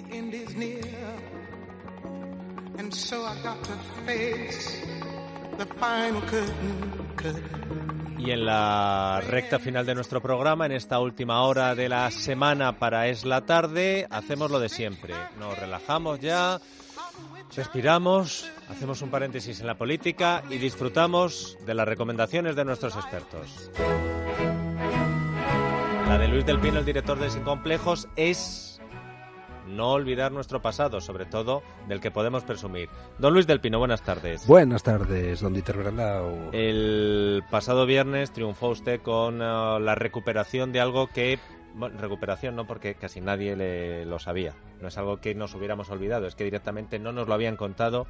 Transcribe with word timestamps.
the 0.00 0.16
end 0.16 0.34
is 0.34 0.56
near. 0.56 0.80
And 2.78 2.92
so 2.94 3.24
I 3.24 3.34
got 3.42 3.62
to 3.64 3.72
face 4.06 4.82
the 5.58 5.66
final 5.66 6.20
curtain, 6.22 7.14
curtain. 7.16 8.16
Y 8.18 8.32
en 8.32 8.44
la 8.44 9.22
recta 9.26 9.58
final 9.58 9.86
de 9.86 9.94
nuestro 9.94 10.20
programa, 10.20 10.66
en 10.66 10.72
esta 10.72 11.00
última 11.00 11.42
hora 11.42 11.74
de 11.74 11.88
la 11.88 12.10
semana 12.10 12.78
para 12.78 13.08
Es 13.08 13.24
la 13.24 13.46
Tarde, 13.46 14.06
hacemos 14.10 14.50
lo 14.50 14.60
de 14.60 14.68
siempre. 14.68 15.14
Nos 15.38 15.58
relajamos 15.58 16.20
ya, 16.20 16.60
respiramos, 17.56 18.46
hacemos 18.68 19.00
un 19.00 19.10
paréntesis 19.10 19.60
en 19.60 19.66
la 19.66 19.78
política 19.78 20.42
y 20.50 20.58
disfrutamos 20.58 21.56
de 21.64 21.72
las 21.72 21.88
recomendaciones 21.88 22.56
de 22.56 22.64
nuestros 22.66 22.94
expertos. 22.94 23.70
La 26.06 26.18
de 26.18 26.28
Luis 26.28 26.44
del 26.44 26.60
Pino, 26.60 26.80
el 26.80 26.84
director 26.84 27.18
de 27.18 27.30
Sin 27.30 27.42
Complejos, 27.42 28.06
es 28.16 28.69
no 29.70 29.92
olvidar 29.92 30.32
nuestro 30.32 30.60
pasado, 30.60 31.00
sobre 31.00 31.26
todo 31.26 31.62
del 31.88 32.00
que 32.00 32.10
podemos 32.10 32.44
presumir. 32.44 32.88
Don 33.18 33.32
Luis 33.32 33.46
del 33.46 33.60
Pino, 33.60 33.78
buenas 33.78 34.02
tardes. 34.02 34.46
Buenas 34.46 34.82
tardes, 34.82 35.40
don 35.40 35.52
Dieter 35.52 35.76
Brandao. 35.76 36.50
El 36.52 37.42
pasado 37.50 37.86
viernes 37.86 38.32
triunfó 38.32 38.68
usted 38.68 39.00
con 39.00 39.36
uh, 39.40 39.78
la 39.78 39.94
recuperación 39.94 40.72
de 40.72 40.80
algo 40.80 41.06
que 41.08 41.38
bueno, 41.74 42.00
recuperación 42.00 42.56
no 42.56 42.66
porque 42.66 42.94
casi 42.94 43.20
nadie 43.20 43.56
le, 43.56 44.04
lo 44.04 44.18
sabía. 44.18 44.54
No 44.80 44.88
es 44.88 44.98
algo 44.98 45.20
que 45.20 45.34
nos 45.34 45.54
hubiéramos 45.54 45.90
olvidado, 45.90 46.26
es 46.26 46.34
que 46.34 46.44
directamente 46.44 46.98
no 46.98 47.12
nos 47.12 47.28
lo 47.28 47.34
habían 47.34 47.56
contado 47.56 48.06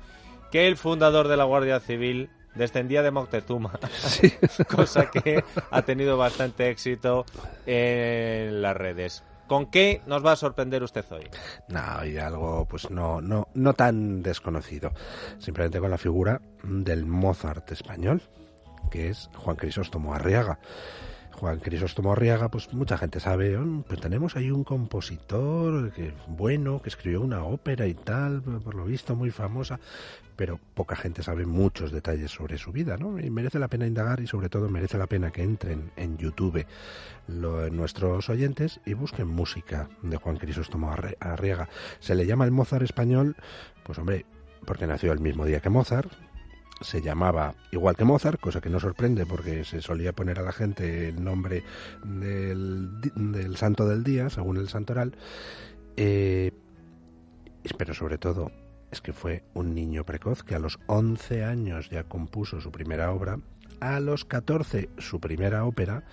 que 0.51 0.67
el 0.67 0.77
fundador 0.77 1.29
de 1.29 1.37
la 1.37 1.45
Guardia 1.45 1.81
Civil 1.81 2.31
descendía 2.55 3.03
de 3.03 3.11
Moctezuma, 3.11 3.79
Sí. 3.93 4.33
cosa 4.69 5.11
que 5.11 5.45
ha 5.71 5.83
tenido 5.83 6.17
bastante 6.17 6.71
éxito 6.71 7.25
en 7.67 8.63
las 8.63 8.77
redes. 8.77 9.23
¿Con 9.51 9.67
qué 9.67 10.01
nos 10.07 10.25
va 10.25 10.31
a 10.31 10.37
sorprender 10.37 10.85
usted 10.85 11.05
hoy? 11.11 11.29
No, 11.67 12.05
y 12.05 12.19
algo 12.19 12.67
pues 12.67 12.89
no, 12.89 13.21
no, 13.21 13.49
no 13.55 13.75
tan 13.75 14.23
desconocido. 14.23 14.93
Simplemente 15.41 15.81
con 15.81 15.91
la 15.91 15.99
figura 15.99 16.41
del 16.63 17.05
Mozart 17.05 17.73
español, 17.73 18.23
que 18.93 19.09
es 19.09 19.29
Juan 19.35 19.57
Crisóstomo 19.57 20.15
Arriaga. 20.15 20.61
Juan 21.33 21.59
Crisóstomo 21.61 22.13
Arriaga, 22.13 22.51
pues 22.51 22.73
mucha 22.75 22.99
gente 22.99 23.19
sabe, 23.21 23.57
"Oh, 23.57 23.85
pues 23.89 24.01
tenemos 24.01 24.37
ahí 24.37 24.51
un 24.51 24.63
compositor 24.65 25.91
que 25.93 26.13
bueno, 26.29 26.83
que 26.83 26.91
escribió 26.91 27.23
una 27.23 27.45
ópera 27.45 27.87
y 27.87 27.95
tal, 27.95 28.43
por 28.43 28.75
lo 28.75 28.85
visto 28.85 29.17
muy 29.17 29.31
famosa, 29.31 29.81
pero 30.37 30.59
poca 30.75 30.97
gente 30.97 31.23
sabe 31.23 31.47
muchos 31.47 31.93
detalles 31.93 32.31
sobre 32.31 32.59
su 32.59 32.73
vida, 32.73 32.97
¿no? 32.99 33.19
Y 33.19 33.31
merece 33.31 33.59
la 33.59 33.69
pena 33.69 33.87
indagar 33.87 34.21
y 34.21 34.27
sobre 34.27 34.49
todo 34.49 34.69
merece 34.69 34.99
la 34.99 35.07
pena 35.07 35.31
que 35.31 35.43
entren 35.43 35.91
en 35.97 36.19
YouTube 36.19 36.67
lo- 37.29 37.71
nuestros 37.71 38.29
oyentes 38.29 38.81
y 38.85 38.95
busquen 38.95 39.29
música 39.29 39.89
de 40.03 40.17
Juan 40.17 40.37
Crisóstomo 40.37 40.95
Arriaga. 41.21 41.69
Se 42.01 42.15
le 42.15 42.27
llama 42.27 42.45
el 42.45 42.51
Mozart 42.51 42.83
español, 42.85 43.37
pues 43.85 43.99
hombre, 43.99 44.27
porque 44.67 44.87
nació 44.87 45.13
el 45.13 45.21
mismo 45.21 45.47
día 45.47 45.61
que 45.61 45.71
Mozart, 45.71 46.11
se 46.81 47.03
llamaba 47.03 47.55
igual 47.71 47.97
que 47.97 48.05
Mozart, 48.05 48.41
cosa 48.41 48.61
que 48.61 48.71
no 48.71 48.81
sorprende 48.81 49.27
porque 49.27 49.65
se 49.65 49.83
solía 49.83 50.13
poner 50.13 50.39
a 50.39 50.43
la 50.43 50.53
gente 50.53 51.09
el 51.09 51.23
nombre 51.23 51.63
del, 52.05 53.01
del 53.15 53.57
santo 53.57 53.87
del 53.87 54.03
día, 54.03 54.31
según 54.31 54.57
el 54.57 54.69
santoral. 54.69 55.13
Eh, 55.97 56.53
pero 57.77 57.95
sobre 57.95 58.19
todo 58.19 58.51
es 58.91 59.01
que 59.01 59.13
fue 59.13 59.45
un 59.55 59.75
niño 59.75 60.05
precoz 60.05 60.43
que 60.43 60.55
a 60.55 60.59
los 60.59 60.79
11 60.87 61.45
años 61.45 61.91
ya 61.91 62.05
compuso 62.05 62.61
su 62.61 62.73
primera 62.73 63.13
obra, 63.13 63.39
a 63.81 64.01
los 64.01 64.25
14 64.25 64.89
su 64.99 65.21
primera 65.21 65.65
ópera, 65.65 66.05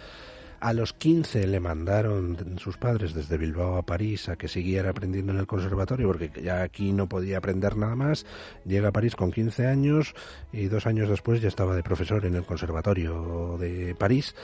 a 0.60 0.74
los 0.74 0.94
15 0.94 1.48
le 1.48 1.60
mandaron 1.60 2.58
sus 2.58 2.78
padres 2.78 3.14
desde 3.14 3.38
Bilbao 3.38 3.78
a 3.78 3.86
París 3.86 4.30
a 4.30 4.36
que 4.36 4.48
siguiera 4.48 4.90
aprendiendo 4.90 5.32
en 5.32 5.40
el 5.40 5.48
conservatorio 5.48 6.08
porque 6.08 6.32
ya 6.42 6.62
aquí 6.62 6.94
no 6.94 7.08
podía 7.08 7.38
aprender 7.38 7.78
nada 7.78 7.96
más. 7.96 8.26
Llega 8.66 8.90
a 8.90 8.92
París 8.92 9.16
con 9.16 9.32
15 9.32 9.68
años 9.68 10.16
y 10.52 10.68
dos 10.68 10.88
años 10.88 11.10
después 11.10 11.42
ya 11.42 11.48
estaba 11.48 11.76
de 11.76 11.84
profesor 11.84 12.26
en 12.26 12.36
el 12.36 12.46
conservatorio 12.46 13.58
de 13.60 13.96
París. 13.96 14.36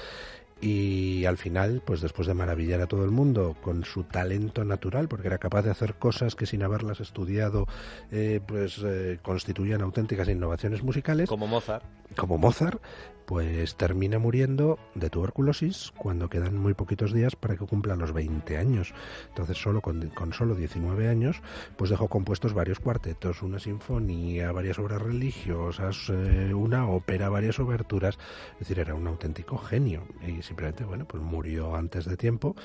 Y 0.61 1.25
al 1.25 1.37
final, 1.37 1.81
pues 1.85 1.99
después 1.99 2.25
de 2.25 2.33
maravillar 2.33 2.79
a 2.79 2.87
todo 2.87 3.03
el 3.03 3.11
mundo 3.11 3.57
con 3.61 3.83
su 3.83 4.05
talento 4.05 4.63
natural, 4.63 5.09
porque 5.09 5.27
era 5.27 5.37
capaz 5.37 5.63
de 5.63 5.71
hacer 5.71 5.95
cosas 5.95 6.35
que 6.35 6.45
sin 6.45 6.63
haberlas 6.63 7.01
estudiado, 7.01 7.67
eh, 8.11 8.39
pues 8.47 8.79
eh, 8.81 9.19
constituían 9.21 9.81
auténticas 9.81 10.29
innovaciones 10.29 10.81
musicales 10.81 11.27
Como 11.27 11.47
Mozart. 11.47 11.83
como 12.15 12.37
Mozart, 12.37 12.81
pues 13.25 13.75
termina 13.75 14.19
muriendo 14.19 14.79
de 14.95 15.09
tuberculosis 15.09 15.91
cuando 15.97 16.29
quedan 16.29 16.57
muy 16.57 16.73
poquitos 16.73 17.13
días 17.13 17.35
para 17.35 17.55
que 17.55 17.65
cumpla 17.65 17.95
los 17.95 18.13
20 18.13 18.57
años. 18.57 18.93
Entonces, 19.29 19.57
solo 19.57 19.81
con, 19.81 20.09
con 20.09 20.33
solo 20.33 20.55
19 20.55 21.07
años, 21.07 21.41
pues 21.77 21.89
dejó 21.89 22.07
compuestos 22.07 22.53
varios 22.53 22.79
cuartetos, 22.79 23.41
una 23.41 23.59
sinfonía, 23.59 24.51
varias 24.51 24.79
obras 24.79 25.01
religiosas, 25.01 26.09
eh, 26.09 26.53
una 26.53 26.87
ópera, 26.87 27.29
varias 27.29 27.59
oberturas. 27.59 28.17
Es 28.53 28.59
decir, 28.59 28.79
era 28.79 28.95
un 28.95 29.07
auténtico 29.07 29.57
genio. 29.57 30.03
Y 30.27 30.41
simplemente, 30.41 30.83
bueno, 30.83 31.05
pues 31.05 31.21
murió 31.23 31.75
antes 31.75 32.05
de 32.05 32.17
tiempo. 32.17 32.55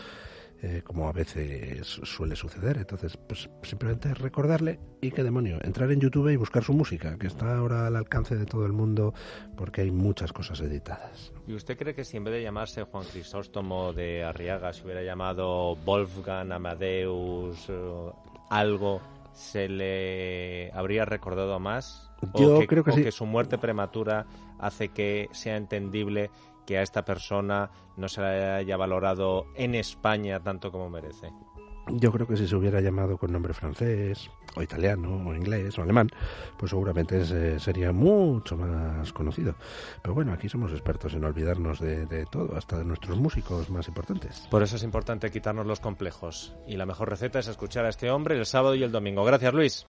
Eh, 0.60 0.82
como 0.84 1.08
a 1.08 1.12
veces 1.12 1.86
suele 2.02 2.34
suceder. 2.34 2.78
Entonces, 2.78 3.16
pues 3.16 3.48
simplemente 3.62 4.12
recordarle 4.14 4.80
y 5.00 5.12
qué 5.12 5.22
demonio, 5.22 5.58
entrar 5.62 5.90
en 5.92 6.00
YouTube 6.00 6.30
y 6.30 6.36
buscar 6.36 6.64
su 6.64 6.72
música, 6.72 7.16
que 7.16 7.28
está 7.28 7.56
ahora 7.56 7.86
al 7.86 7.94
alcance 7.94 8.36
de 8.36 8.44
todo 8.44 8.66
el 8.66 8.72
mundo 8.72 9.14
porque 9.56 9.82
hay 9.82 9.92
muchas 9.92 10.32
cosas 10.32 10.60
editadas. 10.60 11.32
¿Y 11.46 11.54
usted 11.54 11.76
cree 11.78 11.94
que 11.94 12.04
si 12.04 12.16
en 12.16 12.24
vez 12.24 12.34
de 12.34 12.42
llamarse 12.42 12.82
Juan 12.82 13.04
Crisóstomo 13.04 13.92
de 13.92 14.24
Arriaga 14.24 14.72
se 14.72 14.84
hubiera 14.84 15.02
llamado 15.02 15.76
Wolfgang 15.76 16.52
Amadeus 16.52 17.66
eh, 17.68 18.10
algo, 18.50 19.00
se 19.32 19.68
le 19.68 20.72
habría 20.72 21.04
recordado 21.04 21.60
más? 21.60 22.10
¿O 22.32 22.40
Yo 22.40 22.58
que, 22.58 22.66
creo 22.66 22.82
que 22.82 22.90
o 22.90 22.94
sí. 22.94 23.04
que 23.04 23.12
su 23.12 23.26
muerte 23.26 23.58
prematura 23.58 24.26
hace 24.58 24.88
que 24.88 25.28
sea 25.30 25.56
entendible 25.56 26.30
que 26.68 26.76
a 26.76 26.82
esta 26.82 27.02
persona 27.02 27.70
no 27.96 28.08
se 28.10 28.20
le 28.20 28.26
haya 28.50 28.76
valorado 28.76 29.46
en 29.54 29.74
España 29.74 30.38
tanto 30.42 30.70
como 30.70 30.90
merece? 30.90 31.32
Yo 31.90 32.12
creo 32.12 32.26
que 32.26 32.36
si 32.36 32.46
se 32.46 32.54
hubiera 32.54 32.82
llamado 32.82 33.16
con 33.16 33.32
nombre 33.32 33.54
francés, 33.54 34.30
o 34.54 34.60
italiano, 34.62 35.26
o 35.26 35.34
inglés, 35.34 35.78
o 35.78 35.82
alemán, 35.82 36.10
pues 36.58 36.68
seguramente 36.68 37.24
se- 37.24 37.58
sería 37.58 37.90
mucho 37.92 38.58
más 38.58 39.10
conocido. 39.14 39.54
Pero 40.02 40.12
bueno, 40.12 40.34
aquí 40.34 40.50
somos 40.50 40.70
expertos 40.72 41.14
en 41.14 41.24
olvidarnos 41.24 41.80
de, 41.80 42.04
de 42.04 42.26
todo, 42.26 42.54
hasta 42.58 42.76
de 42.76 42.84
nuestros 42.84 43.16
músicos 43.16 43.70
más 43.70 43.88
importantes. 43.88 44.46
Por 44.50 44.62
eso 44.62 44.76
es 44.76 44.82
importante 44.82 45.30
quitarnos 45.30 45.64
los 45.64 45.80
complejos. 45.80 46.54
Y 46.66 46.76
la 46.76 46.84
mejor 46.84 47.08
receta 47.08 47.38
es 47.38 47.48
escuchar 47.48 47.86
a 47.86 47.88
este 47.88 48.10
hombre 48.10 48.36
el 48.36 48.44
sábado 48.44 48.74
y 48.74 48.82
el 48.82 48.92
domingo. 48.92 49.24
Gracias, 49.24 49.54
Luis. 49.54 49.86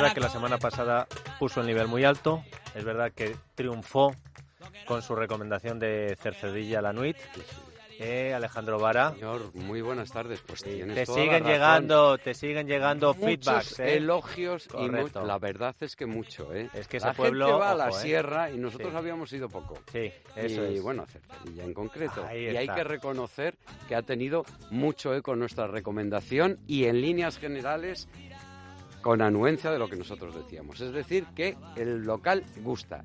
Verdad 0.00 0.14
que 0.14 0.20
la 0.20 0.28
semana 0.30 0.58
pasada 0.58 1.06
puso 1.38 1.60
el 1.60 1.66
nivel 1.66 1.88
muy 1.88 2.04
alto. 2.04 2.42
Es 2.74 2.84
verdad 2.84 3.12
que 3.14 3.36
triunfó 3.54 4.14
con 4.86 5.02
su 5.02 5.14
recomendación 5.14 5.78
de 5.78 6.16
Cercedilla 6.20 6.80
la 6.82 6.92
Nuit. 6.92 7.16
Eh, 8.04 8.32
Alejandro 8.34 8.80
Vara. 8.80 9.12
Señor, 9.12 9.54
muy 9.54 9.80
buenas 9.80 10.10
tardes. 10.10 10.40
Pues 10.44 10.64
tienes 10.64 10.94
Te 10.96 11.04
toda 11.04 11.18
la 11.18 11.22
siguen 11.24 11.40
razón. 11.42 11.52
llegando, 11.52 12.18
te 12.18 12.34
siguen 12.34 12.66
llegando 12.66 13.14
muchos 13.14 13.26
feedbacks. 13.28 13.80
eh. 13.80 13.96
elogios 13.98 14.64
y 14.66 14.68
Correcto. 14.70 15.20
mu- 15.20 15.26
la 15.26 15.38
verdad 15.38 15.76
es 15.78 15.94
que 15.94 16.06
mucho, 16.06 16.52
¿eh? 16.52 16.68
Es 16.72 16.88
que 16.88 16.96
ese 16.96 17.06
la 17.08 17.12
pueblo, 17.12 17.46
gente 17.46 17.60
va 17.60 17.70
a 17.70 17.74
la 17.76 17.88
ojo, 17.90 17.98
¿eh? 17.98 18.02
sierra 18.02 18.50
y 18.50 18.56
nosotros 18.56 18.90
Sí. 18.90 18.96
habíamos 18.96 19.32
ido 19.32 19.48
poco. 19.48 19.78
Sí, 19.92 20.10
eso 20.34 20.66
y 20.68 20.76
es. 20.76 20.82
bueno, 20.82 21.06
Cercedilla 21.06 21.62
en 21.64 21.74
concreto. 21.74 22.24
Ahí 22.26 22.44
y 22.46 22.56
hay 22.56 22.64
está. 22.64 22.74
que 22.76 22.84
reconocer 22.84 23.56
que 23.86 23.94
ha 23.94 24.02
tenido 24.02 24.44
mucho 24.70 25.14
eco 25.14 25.36
nuestra 25.36 25.68
recomendación 25.68 26.58
y 26.66 26.86
en 26.86 27.00
líneas 27.02 27.38
generales 27.38 28.08
con 29.02 29.20
anuencia 29.20 29.70
de 29.70 29.78
lo 29.78 29.88
que 29.88 29.96
nosotros 29.96 30.34
decíamos. 30.34 30.80
Es 30.80 30.92
decir, 30.92 31.26
que 31.34 31.56
el 31.76 32.04
local 32.04 32.44
gusta 32.62 33.04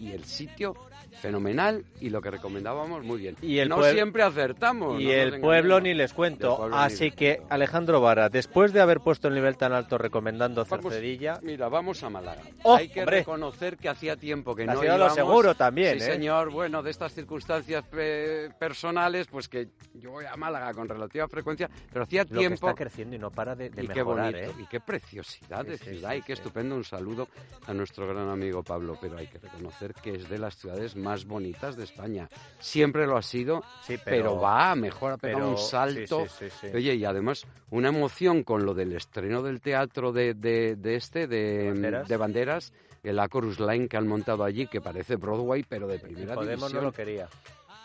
y 0.00 0.12
el 0.12 0.24
sitio 0.24 0.74
fenomenal 1.20 1.84
y 2.00 2.08
lo 2.10 2.22
que 2.22 2.30
recomendábamos 2.30 3.04
muy 3.04 3.18
bien. 3.18 3.36
Y 3.42 3.58
el 3.58 3.68
no 3.68 3.82
siempre 3.84 4.22
acertamos. 4.22 5.00
Y 5.00 5.06
no 5.06 5.12
el 5.12 5.40
pueblo 5.40 5.80
ni 5.80 5.92
les 5.94 6.12
cuento. 6.12 6.68
Así 6.72 7.10
que, 7.10 7.36
cuento. 7.36 7.54
Alejandro 7.54 8.00
Vara, 8.00 8.28
después 8.28 8.72
de 8.72 8.80
haber 8.80 9.00
puesto 9.00 9.28
el 9.28 9.34
nivel 9.34 9.56
tan 9.56 9.72
alto 9.72 9.98
recomendando 9.98 10.64
Vamos- 10.64 10.92
Cercedilla, 10.92 11.38
Mira, 11.42 11.68
vamos 11.68 12.02
a 12.02 12.10
Málaga. 12.10 12.42
¡Oh, 12.62 12.76
Hay 12.76 12.88
que 12.88 13.00
hombre! 13.00 13.18
reconocer 13.18 13.76
que 13.76 13.88
hacía 13.88 14.16
tiempo 14.16 14.54
que 14.54 14.62
Ha 14.62 14.66
no 14.66 14.80
sido 14.80 14.92
lo 14.92 14.96
íbamos. 14.96 15.14
seguro 15.14 15.54
también, 15.54 15.98
Sí, 15.98 16.04
¿eh? 16.06 16.12
señor. 16.12 16.50
Bueno, 16.50 16.82
de 16.82 16.90
estas 16.90 17.12
circunstancias 17.12 17.84
pe- 17.90 18.50
personales, 18.58 19.26
pues 19.26 19.48
que 19.48 19.68
yo 19.94 20.12
voy 20.12 20.24
a 20.24 20.36
Málaga 20.36 20.72
con 20.74 20.88
relativa 20.88 21.28
frecuencia, 21.28 21.68
pero 21.92 22.04
hacía 22.04 22.22
lo 22.22 22.28
que 22.30 22.36
tiempo... 22.38 22.68
está 22.68 22.74
creciendo 22.74 23.16
y 23.16 23.18
no 23.18 23.30
para 23.30 23.54
de, 23.54 23.68
de 23.70 23.84
y 23.84 23.88
qué 23.88 23.94
mejorar, 23.96 24.32
bonito, 24.32 24.50
¿eh? 24.52 24.62
y 24.62 24.66
qué 24.66 24.80
preciosidad 24.80 25.64
de 25.64 25.76
Sí, 25.76 25.84
sí, 25.84 25.90
ciudad, 25.96 26.12
sí, 26.12 26.16
y 26.18 26.22
qué 26.22 26.32
estupendo. 26.32 26.74
Un 26.76 26.84
saludo 26.84 27.28
a 27.66 27.74
nuestro 27.74 28.06
gran 28.06 28.28
amigo 28.28 28.62
Pablo, 28.62 28.96
pero 29.00 29.16
hay 29.18 29.26
que 29.26 29.38
reconocer 29.38 29.89
que 29.94 30.14
es 30.14 30.28
de 30.28 30.38
las 30.38 30.56
ciudades 30.56 30.96
más 30.96 31.24
bonitas 31.24 31.76
de 31.76 31.84
España. 31.84 32.28
Siempre 32.58 33.06
lo 33.06 33.16
ha 33.16 33.22
sido, 33.22 33.62
Sí, 33.86 33.96
pero, 34.04 34.38
va 34.40 34.70
a 34.72 34.74
mejor, 34.76 35.18
pero- 35.20 35.50
un 35.50 35.58
salto. 35.58 36.26
sí, 36.28 36.46
sí. 36.60 36.66
Oye, 36.74 36.94
y 36.94 37.04
además 37.04 37.46
una 37.70 37.88
emoción 37.88 38.42
con 38.44 38.64
lo 38.64 38.74
del 38.74 38.92
estreno 38.94 39.42
del 39.42 39.60
teatro 39.60 40.12
de, 40.12 40.34
de, 40.34 40.76
de 40.76 40.96
este, 40.96 41.26
de 41.26 41.68
Banderas. 41.68 42.08
de 42.08 42.16
Banderas, 42.16 42.72
el 43.02 43.18
Acorus 43.18 43.58
Line 43.60 43.88
que 43.88 43.96
han 43.96 44.06
montado 44.06 44.44
allí, 44.44 44.66
que 44.66 44.80
parece 44.80 45.16
Broadway, 45.16 45.64
pero 45.68 45.86
de 45.86 45.98
primera 45.98 46.34
Podemos 46.34 46.72
no 46.72 46.80
lo 46.82 46.92
quería. 46.92 47.28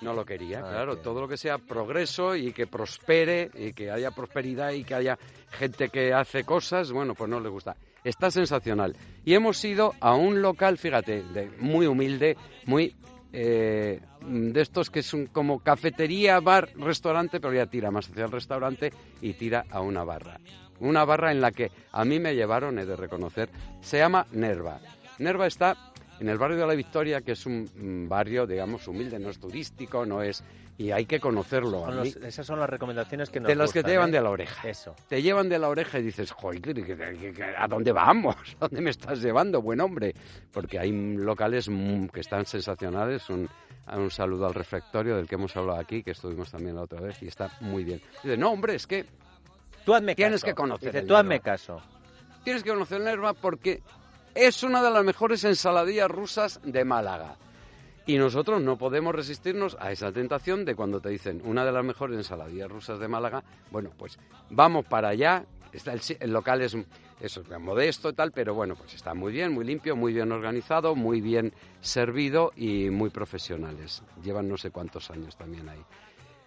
No 0.01 0.13
lo 0.13 0.25
quería, 0.25 0.60
Ah, 0.60 0.69
claro. 0.69 0.98
Todo 0.98 1.22
lo 1.22 1.28
que 1.30 1.38
sea 1.38 1.58
progreso 1.58 2.36
y 2.36 2.51
que 2.51 2.68
prospere 2.68 3.50
y 3.54 3.72
que 3.72 3.90
haya 3.92 4.12
prosperidad 4.12 4.72
y 4.72 4.84
que 4.84 4.94
haya 4.94 5.18
gente 5.51 5.88
que 5.88 6.13
hace 6.13 6.44
cosas, 6.44 6.92
bueno, 6.92 7.16
pues 7.16 7.30
no 7.30 7.40
le 7.40 7.48
gusta. 7.48 7.78
Está 8.06 8.30
sensacional. 8.30 8.96
Y 9.25 9.34
hemos 9.34 9.66
ido 9.66 9.96
a 10.00 10.13
un 10.16 10.44
local, 10.44 10.78
fíjate, 10.78 11.24
muy 11.60 11.88
humilde, 11.88 12.38
muy 12.68 12.96
eh, 13.34 14.00
de 14.22 14.62
estos 14.62 14.92
que 14.92 15.02
son 15.02 15.25
como 15.25 15.60
cafetería, 15.60 16.40
bar, 16.40 16.69
restaurante, 16.78 17.40
pero 17.40 17.54
ya 17.54 17.66
tira 17.66 17.90
más 17.90 18.07
hacia 18.07 18.25
el 18.25 18.31
restaurante 18.31 18.94
y 19.22 19.34
tira 19.34 19.66
a 19.72 19.81
una 19.81 20.04
barra. 20.04 20.40
Una 20.80 21.04
barra 21.04 21.31
en 21.31 21.42
la 21.42 21.52
que 21.52 21.72
a 21.92 22.06
mí 22.06 22.19
me 22.19 22.36
llevaron, 22.36 22.78
he 22.78 22.86
de 22.86 22.96
reconocer, 22.96 23.50
se 23.81 23.98
llama 23.98 24.28
Nerva. 24.31 24.80
Nerva 25.18 25.48
está 25.48 25.75
en 26.20 26.30
el 26.30 26.38
barrio 26.38 26.58
de 26.58 26.66
la 26.68 26.74
Victoria, 26.76 27.22
que 27.22 27.34
es 27.34 27.46
un 27.46 28.06
barrio, 28.10 28.46
digamos, 28.48 28.88
humilde, 28.88 29.20
no 29.20 29.30
es 29.30 29.40
turístico, 29.40 30.06
no 30.06 30.22
es... 30.22 30.44
y 30.78 30.92
hay 30.92 31.06
que 31.06 31.20
conocerlo. 31.20 31.82
Son 31.86 31.96
los- 31.98 32.16
esas 32.18 32.46
son 32.46 32.60
las 32.60 32.70
recomendaciones 32.70 33.30
que 33.30 33.40
nos 33.40 33.48
de 33.50 33.56
las 33.56 33.72
que 33.74 33.84
te 33.84 33.92
llevan 33.92 34.10
¿eh? 34.10 34.14
de 34.14 34.22
la 34.22 34.30
oreja. 34.30 34.68
Eso. 34.68 34.96
Te 35.10 35.22
llevan 35.22 35.50
de 35.50 35.60
la 35.60 35.68
oreja 35.70 36.00
y 36.00 36.04
dices, 36.04 36.32
joder, 36.32 36.62
¿qué- 36.62 36.74
qué- 36.74 36.84
qué- 36.86 37.34
qué- 37.34 37.56
¿a 37.58 37.68
dónde 37.68 37.92
vamos? 37.92 38.36
¿A 38.60 38.68
dónde 38.68 38.82
me 38.82 38.90
estás 38.92 39.22
llevando, 39.22 39.62
buen 39.62 39.82
hombre? 39.82 40.14
Porque 40.52 40.80
hay 40.80 40.92
locales 41.18 41.70
que 42.14 42.20
están 42.22 42.46
sensacionales. 42.46 43.30
Un, 43.30 43.50
un 43.96 44.10
saludo 44.12 44.48
al 44.48 44.54
refectorio 44.54 45.16
del 45.18 45.28
que 45.28 45.36
hemos 45.36 45.56
hablado 45.58 45.80
aquí, 45.80 46.02
que 46.02 46.12
estuvimos 46.12 46.50
también 46.52 46.76
la 46.76 46.82
otra 46.84 47.02
vez, 47.02 47.22
y 47.24 47.28
está 47.28 47.52
muy 47.62 47.84
bien. 47.84 48.02
Dice, 48.24 48.38
no, 48.38 48.52
hombre, 48.52 48.76
es 48.76 48.88
que 48.88 49.06
Tú 49.86 49.94
hazme 49.94 50.16
Tienes 50.16 50.42
caso. 50.42 50.48
que 50.48 50.56
conocer 50.56 50.90
Dice, 50.90 51.00
el 51.02 51.08
tú 51.08 51.16
hazme 51.16 51.40
caso. 51.42 51.80
tienes 52.44 52.64
que 52.64 52.72
conocer 52.72 53.00
Nerva 53.02 53.34
porque 53.34 53.84
es 54.36 54.64
una 54.64 54.84
de 54.84 54.92
las 54.92 55.04
mejores 55.04 55.44
ensaladillas 55.46 56.12
rusas 56.12 56.60
de 56.64 56.84
Málaga. 56.84 57.38
Y 58.06 58.18
nosotros 58.18 58.62
no 58.62 58.78
podemos 58.78 59.16
resistirnos 59.16 59.78
a 59.80 59.92
esa 59.92 60.12
tentación 60.12 60.66
de 60.66 60.76
cuando 60.76 61.00
te 61.00 61.10
dicen 61.10 61.42
una 61.44 61.66
de 61.66 61.72
las 61.72 61.84
mejores 61.84 62.18
ensaladillas 62.18 62.70
rusas 62.70 63.00
de 63.00 63.08
Málaga, 63.08 63.44
bueno, 63.72 63.92
pues 63.98 64.20
vamos 64.50 64.86
para 64.86 65.10
allá. 65.10 65.46
Está 65.74 65.94
el, 65.94 66.32
local 66.32 66.62
es, 66.62 66.78
es 67.20 67.40
modesto 67.60 68.10
y 68.10 68.14
tal, 68.14 68.32
pero 68.32 68.54
bueno, 68.54 68.76
pues 68.76 68.94
está 68.94 69.14
muy 69.14 69.34
bien, 69.34 69.52
muy 69.52 69.66
limpio, 69.66 69.96
muy 69.96 70.14
bien 70.14 70.32
organizado, 70.32 70.96
muy 70.96 71.20
bien 71.20 71.54
servido 71.82 72.52
y 72.56 72.90
muy 72.90 73.10
profesionales. 73.10 74.04
Llevan 74.24 74.48
no 74.48 74.58
sé 74.58 74.70
cuántos 74.70 75.10
años 75.10 75.36
también 75.36 75.68
ahí. 75.68 75.84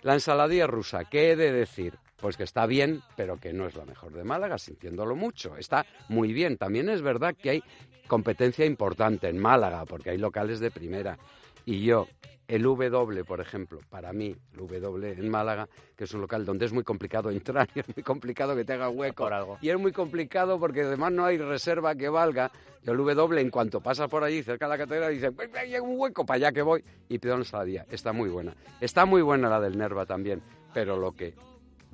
La 0.02 0.14
ensaladilla 0.14 0.66
rusa, 0.66 1.04
¿qué 1.04 1.32
he 1.32 1.36
de 1.36 1.52
decir? 1.52 1.98
Pues 2.20 2.36
que 2.36 2.44
está 2.44 2.66
bien, 2.66 3.02
pero 3.16 3.38
que 3.38 3.52
no 3.52 3.66
es 3.66 3.76
la 3.76 3.84
mejor 3.84 4.12
de 4.12 4.24
Málaga, 4.24 4.58
sintiéndolo 4.58 5.16
mucho. 5.16 5.56
Está 5.56 5.86
muy 6.08 6.32
bien. 6.32 6.56
También 6.56 6.88
es 6.88 7.02
verdad 7.02 7.34
que 7.34 7.50
hay 7.50 7.64
competencia 8.06 8.64
importante 8.64 9.28
en 9.28 9.38
Málaga, 9.38 9.84
porque 9.84 10.10
hay 10.10 10.18
locales 10.18 10.60
de 10.60 10.70
primera. 10.70 11.18
Y 11.64 11.84
yo, 11.84 12.08
el 12.48 12.62
W, 12.62 13.24
por 13.24 13.40
ejemplo, 13.40 13.80
para 13.90 14.12
mí, 14.12 14.34
el 14.54 14.80
W 14.80 15.12
en 15.12 15.28
Málaga, 15.28 15.68
que 15.96 16.04
es 16.04 16.14
un 16.14 16.22
local 16.22 16.46
donde 16.46 16.64
es 16.64 16.72
muy 16.72 16.82
complicado 16.82 17.30
entrar 17.30 17.68
y 17.74 17.80
es 17.80 17.96
muy 17.96 18.02
complicado 18.02 18.56
que 18.56 18.64
te 18.64 18.72
haga 18.72 18.88
hueco. 18.88 19.24
Por 19.24 19.32
algo. 19.32 19.58
Y 19.60 19.68
es 19.68 19.78
muy 19.78 19.92
complicado 19.92 20.58
porque 20.58 20.82
además 20.82 21.12
no 21.12 21.24
hay 21.24 21.36
reserva 21.38 21.94
que 21.94 22.08
valga. 22.08 22.50
Y 22.82 22.90
el 22.90 22.96
W, 22.96 23.40
en 23.40 23.50
cuanto 23.50 23.80
pasa 23.80 24.08
por 24.08 24.24
allí, 24.24 24.42
cerca 24.42 24.66
de 24.66 24.70
la 24.70 24.78
catedral, 24.78 25.12
dice, 25.12 25.30
"Pues, 25.32 25.54
hay 25.54 25.78
un 25.78 25.98
hueco, 25.98 26.24
para 26.24 26.36
allá 26.36 26.52
que 26.52 26.62
voy. 26.62 26.82
Y 27.08 27.18
pido 27.18 27.34
una 27.34 27.42
ensaladilla. 27.42 27.84
Está 27.90 28.12
muy 28.12 28.30
buena. 28.30 28.54
Está 28.80 29.04
muy 29.04 29.20
buena 29.20 29.48
la 29.50 29.60
del 29.60 29.76
Nerva 29.76 30.06
también. 30.06 30.42
Pero 30.72 30.96
lo 30.96 31.12
que 31.12 31.34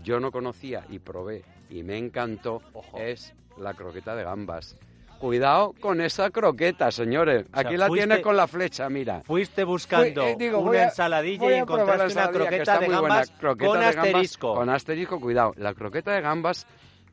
yo 0.02 0.20
no 0.20 0.30
conocía 0.30 0.84
y 0.88 0.98
probé 0.98 1.42
y 1.70 1.82
me 1.82 1.98
encantó 1.98 2.60
Ojo. 2.72 2.98
es 2.98 3.34
la 3.56 3.74
croqueta 3.74 4.14
de 4.14 4.24
gambas. 4.24 4.76
Cuidado 5.24 5.72
con 5.80 6.02
esa 6.02 6.28
croqueta, 6.28 6.90
señores. 6.90 7.46
sea, 7.50 7.60
Aquí 7.62 7.78
la 7.78 7.86
fuiste- 7.88 8.06
tienes 8.06 8.22
con 8.22 8.36
la 8.36 8.46
flecha, 8.46 8.90
mira. 8.90 9.22
Fuiste 9.24 9.64
buscando 9.64 10.22
Fui- 10.22 10.32
eh, 10.32 10.36
digo, 10.38 10.58
una 10.58 10.80
a- 10.80 10.84
ensaladilla 10.84 11.50
y 11.50 11.54
encontraste 11.60 11.94
una 11.94 12.04
ensaladilla, 12.04 12.32
croqueta 12.50 12.78
de 12.78 12.88
gambas 12.88 13.30
Croqueta 13.40 13.70
con 13.70 13.78
de 13.80 13.84
gambas 13.86 14.04
asterisco. 14.06 14.54
Con 14.54 14.68
asterisco, 14.68 15.20
cuidado. 15.20 15.54
La 15.56 15.72
croqueta 15.72 16.12
de 16.12 16.20
gambas, 16.20 16.66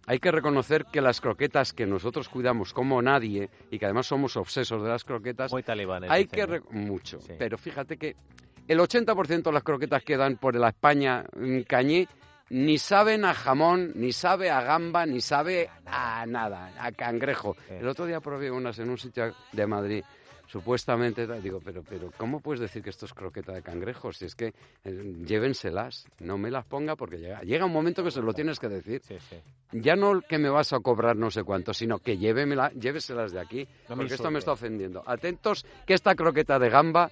hay 0.07 0.19
que 0.19 0.29
reconocer 0.29 0.83
que 0.91 0.99
las 0.99 1.21
croquetas 1.21 1.71
que 1.71 1.85
nosotros 1.85 2.27
cuidamos 2.27 2.73
como 2.73 3.01
nadie 3.01 3.49
y 3.69 3.79
que 3.79 3.85
además 3.85 4.07
somos 4.07 4.35
obsesos 4.35 4.83
de 4.83 4.89
las 4.89 5.05
croquetas, 5.05 5.49
Muy 5.53 5.63
talibanes. 5.63 6.11
hay 6.11 6.25
dicen, 6.25 6.63
que... 6.69 6.75
Mucho. 6.75 7.21
Sí. 7.21 7.31
Pero 7.39 7.57
fíjate 7.57 7.95
que 7.95 8.17
el 8.67 8.79
80% 8.81 9.43
de 9.43 9.53
las 9.53 9.63
croquetas 9.63 10.03
que 10.03 10.17
dan 10.17 10.35
por 10.35 10.53
la 10.57 10.67
España 10.67 11.23
mm, 11.33 11.61
cañí 11.61 12.05
ni 12.51 12.77
saben 12.77 13.23
a 13.23 13.33
jamón, 13.33 13.93
ni 13.95 14.11
sabe 14.11 14.49
a 14.49 14.61
gamba, 14.61 15.05
ni 15.05 15.21
sabe 15.21 15.69
a 15.85 16.25
nada, 16.25 16.73
a 16.77 16.91
cangrejo. 16.91 17.55
Sí. 17.67 17.75
El 17.75 17.87
otro 17.87 18.05
día 18.05 18.19
probé 18.19 18.51
unas 18.51 18.77
en 18.79 18.89
un 18.89 18.97
sitio 18.97 19.33
de 19.53 19.65
Madrid, 19.65 20.03
supuestamente, 20.47 21.25
digo, 21.39 21.61
pero, 21.63 21.81
pero 21.81 22.11
¿cómo 22.17 22.41
puedes 22.41 22.59
decir 22.59 22.83
que 22.83 22.89
esto 22.89 23.05
es 23.05 23.13
croqueta 23.13 23.53
de 23.53 23.61
cangrejo? 23.61 24.11
Si 24.11 24.25
es 24.25 24.35
que 24.35 24.53
eh, 24.83 25.13
llévenselas, 25.25 26.05
no 26.19 26.37
me 26.37 26.51
las 26.51 26.65
ponga 26.65 26.97
porque 26.97 27.19
llega, 27.19 27.39
llega 27.41 27.65
un 27.65 27.71
momento 27.71 28.03
que 28.03 28.11
se 28.11 28.21
lo 28.21 28.33
tienes 28.33 28.59
que 28.59 28.67
decir. 28.67 29.01
Sí, 29.01 29.15
sí. 29.29 29.37
Ya 29.71 29.95
no 29.95 30.19
que 30.19 30.37
me 30.37 30.49
vas 30.49 30.73
a 30.73 30.81
cobrar 30.81 31.15
no 31.15 31.31
sé 31.31 31.43
cuánto, 31.45 31.73
sino 31.73 31.99
que 31.99 32.17
llévemela, 32.17 32.69
lléveselas 32.73 33.31
de 33.31 33.39
aquí, 33.39 33.65
No 33.87 33.95
me 33.95 34.03
porque 34.03 34.15
esto 34.15 34.29
me 34.29 34.39
está 34.39 34.51
ofendiendo. 34.51 35.03
Atentos 35.07 35.65
que 35.85 35.93
esta 35.93 36.15
croqueta 36.15 36.59
de 36.59 36.69
gamba 36.69 37.11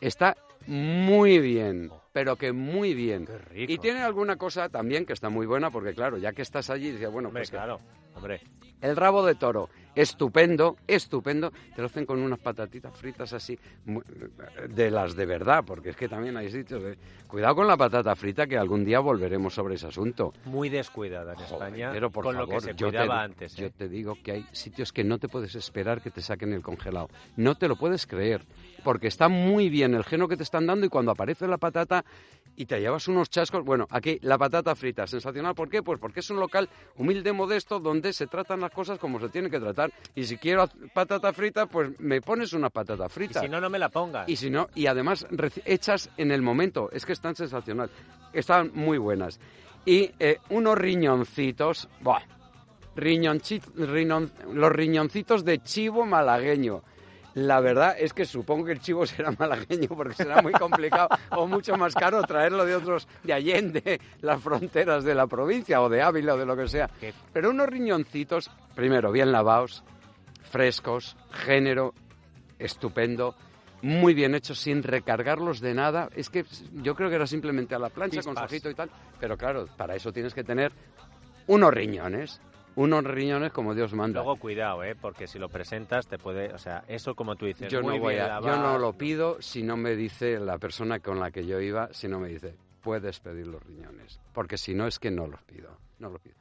está 0.00 0.36
muy 0.66 1.38
bien, 1.38 1.90
pero 2.12 2.36
que 2.36 2.52
muy 2.52 2.94
bien. 2.94 3.26
Qué 3.26 3.38
rico. 3.38 3.72
Y 3.72 3.78
tiene 3.78 4.02
alguna 4.02 4.36
cosa 4.36 4.68
también 4.68 5.06
que 5.06 5.12
está 5.12 5.28
muy 5.28 5.46
buena, 5.46 5.70
porque 5.70 5.94
claro, 5.94 6.18
ya 6.18 6.32
que 6.32 6.42
estás 6.42 6.70
allí, 6.70 6.92
dices, 6.92 7.10
bueno, 7.10 7.28
Hombre, 7.28 7.40
pues 7.40 7.50
claro. 7.50 7.80
Hombre, 8.14 8.40
el 8.82 8.94
rabo 8.96 9.24
de 9.24 9.34
toro, 9.36 9.70
estupendo, 9.94 10.76
estupendo. 10.86 11.50
Te 11.74 11.80
lo 11.80 11.86
hacen 11.86 12.04
con 12.04 12.20
unas 12.20 12.38
patatitas 12.38 12.94
fritas 12.96 13.32
así, 13.32 13.58
de 14.68 14.90
las 14.90 15.14
de 15.16 15.26
verdad, 15.26 15.64
porque 15.66 15.90
es 15.90 15.96
que 15.96 16.08
también 16.08 16.36
hay 16.36 16.50
sitios 16.50 16.82
de... 16.82 16.98
Cuidado 17.26 17.54
con 17.56 17.66
la 17.66 17.78
patata 17.78 18.14
frita, 18.14 18.46
que 18.46 18.58
algún 18.58 18.84
día 18.84 19.00
volveremos 19.00 19.54
sobre 19.54 19.76
ese 19.76 19.86
asunto. 19.86 20.34
muy 20.44 20.68
descuidada 20.68 21.32
en 21.32 21.38
Joder, 21.38 21.52
España 21.52 21.90
pero 21.92 22.10
por 22.10 22.24
con 22.24 22.34
favor, 22.34 22.48
lo 22.48 22.54
que 22.56 22.60
se 22.60 22.74
yo 22.74 22.90
te- 22.90 22.98
cuidaba 22.98 23.22
antes. 23.22 23.56
Yo 23.56 23.66
¿eh? 23.68 23.72
te 23.76 23.88
digo 23.88 24.18
que 24.22 24.32
hay 24.32 24.46
sitios 24.52 24.92
que 24.92 25.02
no 25.02 25.18
te 25.18 25.28
puedes 25.28 25.54
esperar 25.54 26.02
que 26.02 26.10
te 26.10 26.20
saquen 26.20 26.52
el 26.52 26.60
congelado. 26.62 27.08
No 27.36 27.54
te 27.54 27.68
lo 27.68 27.76
puedes 27.76 28.06
creer, 28.06 28.42
porque 28.84 29.06
está 29.06 29.28
muy 29.30 29.70
bien 29.70 29.94
el 29.94 30.04
geno 30.04 30.28
que 30.28 30.36
te 30.36 30.42
están 30.42 30.66
dando 30.66 30.84
y 30.84 30.90
cuando 30.90 31.10
aparece 31.12 31.46
la 31.48 31.56
patata 31.56 32.04
y 32.54 32.66
te 32.66 32.78
llevas 32.80 33.08
unos 33.08 33.30
chascos. 33.30 33.64
Bueno, 33.64 33.86
aquí 33.88 34.18
la 34.20 34.36
patata 34.36 34.74
frita, 34.74 35.06
sensacional. 35.06 35.54
¿Por 35.54 35.70
qué? 35.70 35.82
Pues 35.82 35.98
porque 35.98 36.20
es 36.20 36.28
un 36.28 36.38
local 36.38 36.68
humilde, 36.96 37.32
modesto, 37.32 37.80
donde 37.80 38.12
se 38.12 38.26
tratan 38.26 38.60
las 38.60 38.71
cosas 38.72 38.98
como 38.98 39.20
se 39.20 39.28
tienen 39.28 39.50
que 39.50 39.60
tratar. 39.60 39.92
Y 40.14 40.24
si 40.24 40.36
quiero 40.38 40.66
patata 40.92 41.32
frita, 41.32 41.66
pues 41.66 41.90
me 42.00 42.20
pones 42.20 42.52
una 42.52 42.70
patata 42.70 43.06
Y 43.06 43.08
frita. 43.08 43.40
si 43.40 43.48
no, 43.48 43.60
no 43.60 43.70
me 43.70 43.78
la 43.78 43.88
pongas. 43.88 44.28
Y 44.28 44.36
si 44.36 44.50
no, 44.50 44.68
y 44.74 44.86
además 44.86 45.26
hechas 45.64 46.10
en 46.16 46.30
el 46.32 46.42
momento, 46.42 46.90
es 46.92 47.06
que 47.06 47.12
están 47.12 47.34
sensacional, 47.36 47.90
están 48.32 48.70
muy 48.74 48.98
buenas. 48.98 49.38
Y 49.84 50.10
eh, 50.18 50.38
unos 50.50 50.76
riñoncitos, 50.78 51.88
¡buah! 52.00 52.22
Riñonchi- 52.96 53.62
riñon- 53.76 54.30
los 54.52 54.70
riñoncitos 54.70 55.44
de 55.44 55.58
chivo 55.62 56.04
malagueño. 56.04 56.82
La 57.34 57.60
verdad 57.60 57.96
es 57.98 58.12
que 58.12 58.24
supongo 58.24 58.66
que 58.66 58.72
el 58.72 58.80
chivo 58.80 59.06
será 59.06 59.30
malagueño 59.38 59.88
porque 59.88 60.14
será 60.14 60.42
muy 60.42 60.52
complicado 60.52 61.08
o 61.30 61.46
mucho 61.46 61.76
más 61.76 61.94
caro 61.94 62.22
traerlo 62.22 62.64
de 62.64 62.76
otros, 62.76 63.08
de 63.22 63.32
Allende, 63.32 64.00
las 64.20 64.42
fronteras 64.42 65.04
de 65.04 65.14
la 65.14 65.26
provincia 65.26 65.80
o 65.80 65.88
de 65.88 66.02
Ávila 66.02 66.34
o 66.34 66.38
de 66.38 66.46
lo 66.46 66.56
que 66.56 66.68
sea. 66.68 66.90
Pero 67.32 67.50
unos 67.50 67.68
riñoncitos, 67.68 68.50
primero, 68.74 69.12
bien 69.12 69.32
lavados, 69.32 69.82
frescos, 70.42 71.16
género, 71.32 71.94
estupendo, 72.58 73.34
muy 73.82 74.14
bien 74.14 74.34
hechos, 74.34 74.58
sin 74.58 74.82
recargarlos 74.82 75.60
de 75.60 75.74
nada. 75.74 76.08
Es 76.14 76.30
que 76.30 76.44
yo 76.74 76.94
creo 76.94 77.08
que 77.08 77.16
era 77.16 77.26
simplemente 77.26 77.74
a 77.74 77.78
la 77.78 77.88
plancha 77.88 78.22
con 78.22 78.34
Chispas. 78.34 78.50
sajito 78.50 78.70
y 78.70 78.74
tal. 78.74 78.90
Pero 79.18 79.36
claro, 79.36 79.66
para 79.76 79.96
eso 79.96 80.12
tienes 80.12 80.34
que 80.34 80.44
tener 80.44 80.72
unos 81.46 81.72
riñones. 81.72 82.40
Unos 82.74 83.04
riñones 83.04 83.52
como 83.52 83.74
Dios 83.74 83.92
manda. 83.92 84.22
Luego 84.22 84.38
cuidado, 84.38 84.82
¿eh? 84.82 84.94
Porque 84.94 85.26
si 85.26 85.38
lo 85.38 85.48
presentas 85.48 86.06
te 86.06 86.18
puede... 86.18 86.52
O 86.52 86.58
sea, 86.58 86.84
eso 86.88 87.14
como 87.14 87.36
tú 87.36 87.46
dices, 87.46 87.70
yo 87.70 87.82
muy 87.82 87.96
no 87.96 88.02
voy 88.02 88.14
bien 88.14 88.26
a, 88.26 88.40
yo 88.40 88.56
no 88.56 88.78
lo 88.78 88.92
pido 88.94 89.40
si 89.42 89.62
no 89.62 89.76
me 89.76 89.94
dice 89.94 90.38
la 90.38 90.58
persona 90.58 91.00
con 91.00 91.20
la 91.20 91.30
que 91.30 91.44
yo 91.44 91.60
iba, 91.60 91.92
si 91.92 92.08
no 92.08 92.18
me 92.18 92.28
dice, 92.28 92.54
puedes 92.80 93.20
pedir 93.20 93.46
los 93.46 93.62
riñones. 93.62 94.20
Porque 94.32 94.56
si 94.56 94.74
no 94.74 94.86
es 94.86 94.98
que 94.98 95.10
no 95.10 95.26
los 95.26 95.42
pido. 95.42 95.76
No 95.98 96.08
los 96.10 96.20
pido. 96.20 96.36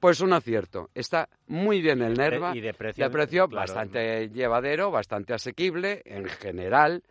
Pues 0.00 0.20
un 0.20 0.32
acierto. 0.32 0.90
Está 0.94 1.28
muy 1.48 1.82
bien 1.82 2.02
el 2.02 2.14
Nerva. 2.14 2.56
Y 2.56 2.60
de 2.60 2.72
precio, 2.72 3.04
De 3.04 3.10
precio 3.10 3.48
claro. 3.48 3.66
bastante 3.66 4.28
llevadero, 4.30 4.90
bastante 4.90 5.34
asequible 5.34 6.02
en 6.04 6.26
general. 6.26 7.02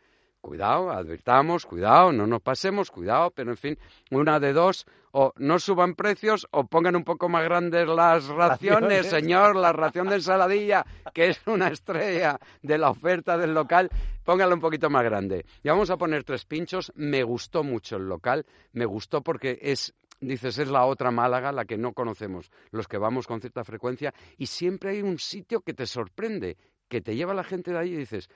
Cuidado, 0.48 0.92
advirtamos, 0.92 1.66
cuidado, 1.66 2.14
no 2.14 2.26
nos 2.26 2.42
pasemos, 2.42 2.90
cuidado, 2.90 3.32
pero 3.32 3.52
en 3.52 3.58
fin, 3.58 3.78
una 4.12 4.40
de 4.40 4.54
dos, 4.54 4.86
o 5.12 5.34
no 5.36 5.60
suban 5.60 5.94
precios 5.94 6.48
o 6.52 6.64
pongan 6.64 6.96
un 6.96 7.04
poco 7.04 7.28
más 7.28 7.44
grandes 7.44 7.86
las 7.86 8.28
raciones, 8.28 8.82
Raciones. 8.82 9.08
señor, 9.08 9.58
la 9.58 9.74
ración 9.74 10.08
de 10.08 10.16
ensaladilla, 10.16 10.86
que 11.14 11.32
es 11.32 11.42
una 11.48 11.68
estrella 11.68 12.40
de 12.62 12.78
la 12.78 12.92
oferta 12.92 13.38
del 13.38 13.54
local, 13.54 13.90
póngala 14.24 14.54
un 14.54 14.62
poquito 14.62 14.90
más 14.90 15.04
grande. 15.04 15.46
Y 15.64 15.68
vamos 15.68 15.90
a 15.90 15.98
poner 15.98 16.24
tres 16.24 16.46
pinchos, 16.46 16.94
me 16.96 17.24
gustó 17.24 17.66
mucho 17.66 17.98
el 17.98 18.08
local, 18.08 18.46
me 18.72 18.86
gustó 18.86 19.22
porque 19.22 19.60
es 19.62 19.96
dices, 20.22 20.60
es 20.60 20.70
la 20.70 20.86
otra 20.86 21.12
Málaga, 21.12 21.52
la 21.52 21.66
que 21.66 21.78
no 21.78 21.92
conocemos, 21.92 22.52
los 22.72 22.88
que 22.88 22.98
vamos 22.98 23.28
con 23.28 23.42
cierta 23.42 23.66
frecuencia, 23.66 24.14
y 24.38 24.46
siempre 24.46 24.92
hay 24.92 25.02
un 25.02 25.20
sitio 25.20 25.60
que 25.60 25.74
te 25.74 25.86
sorprende, 25.86 26.56
que 26.88 27.02
te 27.02 27.18
lleva 27.18 27.34
la 27.34 27.44
gente 27.44 27.72
de 27.72 27.80
ahí 27.80 27.94
y 27.94 27.98
dices, 27.98 28.30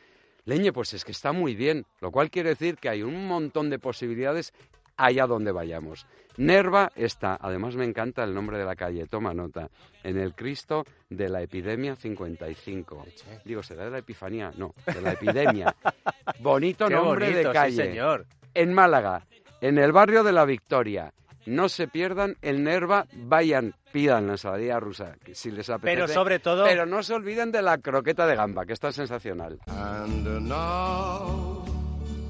Leñe, 0.45 0.73
pues 0.73 0.93
es 0.93 1.05
que 1.05 1.11
está 1.11 1.31
muy 1.31 1.55
bien, 1.55 1.85
lo 1.99 2.11
cual 2.11 2.29
quiere 2.29 2.49
decir 2.49 2.77
que 2.77 2.89
hay 2.89 3.03
un 3.03 3.27
montón 3.27 3.69
de 3.69 3.79
posibilidades 3.79 4.53
allá 4.97 5.27
donde 5.27 5.51
vayamos. 5.51 6.05
Nerva 6.37 6.91
está, 6.95 7.37
además 7.39 7.75
me 7.75 7.85
encanta 7.85 8.23
el 8.23 8.33
nombre 8.33 8.57
de 8.57 8.65
la 8.65 8.75
calle, 8.75 9.05
toma 9.07 9.33
nota, 9.33 9.69
en 10.03 10.17
el 10.17 10.33
Cristo 10.33 10.85
de 11.09 11.29
la 11.29 11.41
Epidemia 11.41 11.95
55. 11.95 13.05
Digo, 13.43 13.63
¿será 13.63 13.85
de 13.85 13.91
la 13.91 13.97
Epifanía? 13.99 14.51
No, 14.55 14.73
de 14.85 15.01
la 15.01 15.13
Epidemia. 15.13 15.75
Bonito 16.39 16.87
Qué 16.87 16.93
nombre 16.93 17.29
bonito, 17.29 17.49
de 17.49 17.53
calle. 17.53 17.83
Sí, 17.83 17.89
señor. 17.89 18.25
En 18.53 18.73
Málaga, 18.73 19.25
en 19.59 19.77
el 19.77 19.91
barrio 19.91 20.23
de 20.23 20.31
la 20.31 20.45
Victoria. 20.45 21.13
No 21.45 21.69
se 21.69 21.87
pierdan 21.87 22.37
el 22.41 22.63
Nerva, 22.63 23.07
vayan, 23.13 23.73
pidan 23.91 24.27
la 24.27 24.33
ensaladilla 24.33 24.79
rusa, 24.79 25.15
si 25.33 25.49
les 25.51 25.69
apetece. 25.69 25.95
Pero 25.95 26.07
sobre 26.07 26.39
todo- 26.39 26.65
Pero 26.65 26.85
no 26.85 27.01
se 27.03 27.13
olviden 27.13 27.51
de 27.51 27.61
la 27.61 27.79
croqueta 27.79 28.27
de 28.27 28.35
gamba, 28.35 28.65
que 28.65 28.73
está 28.73 28.91
sensacional. 28.91 29.59
And 29.67 30.25
now 30.47 31.65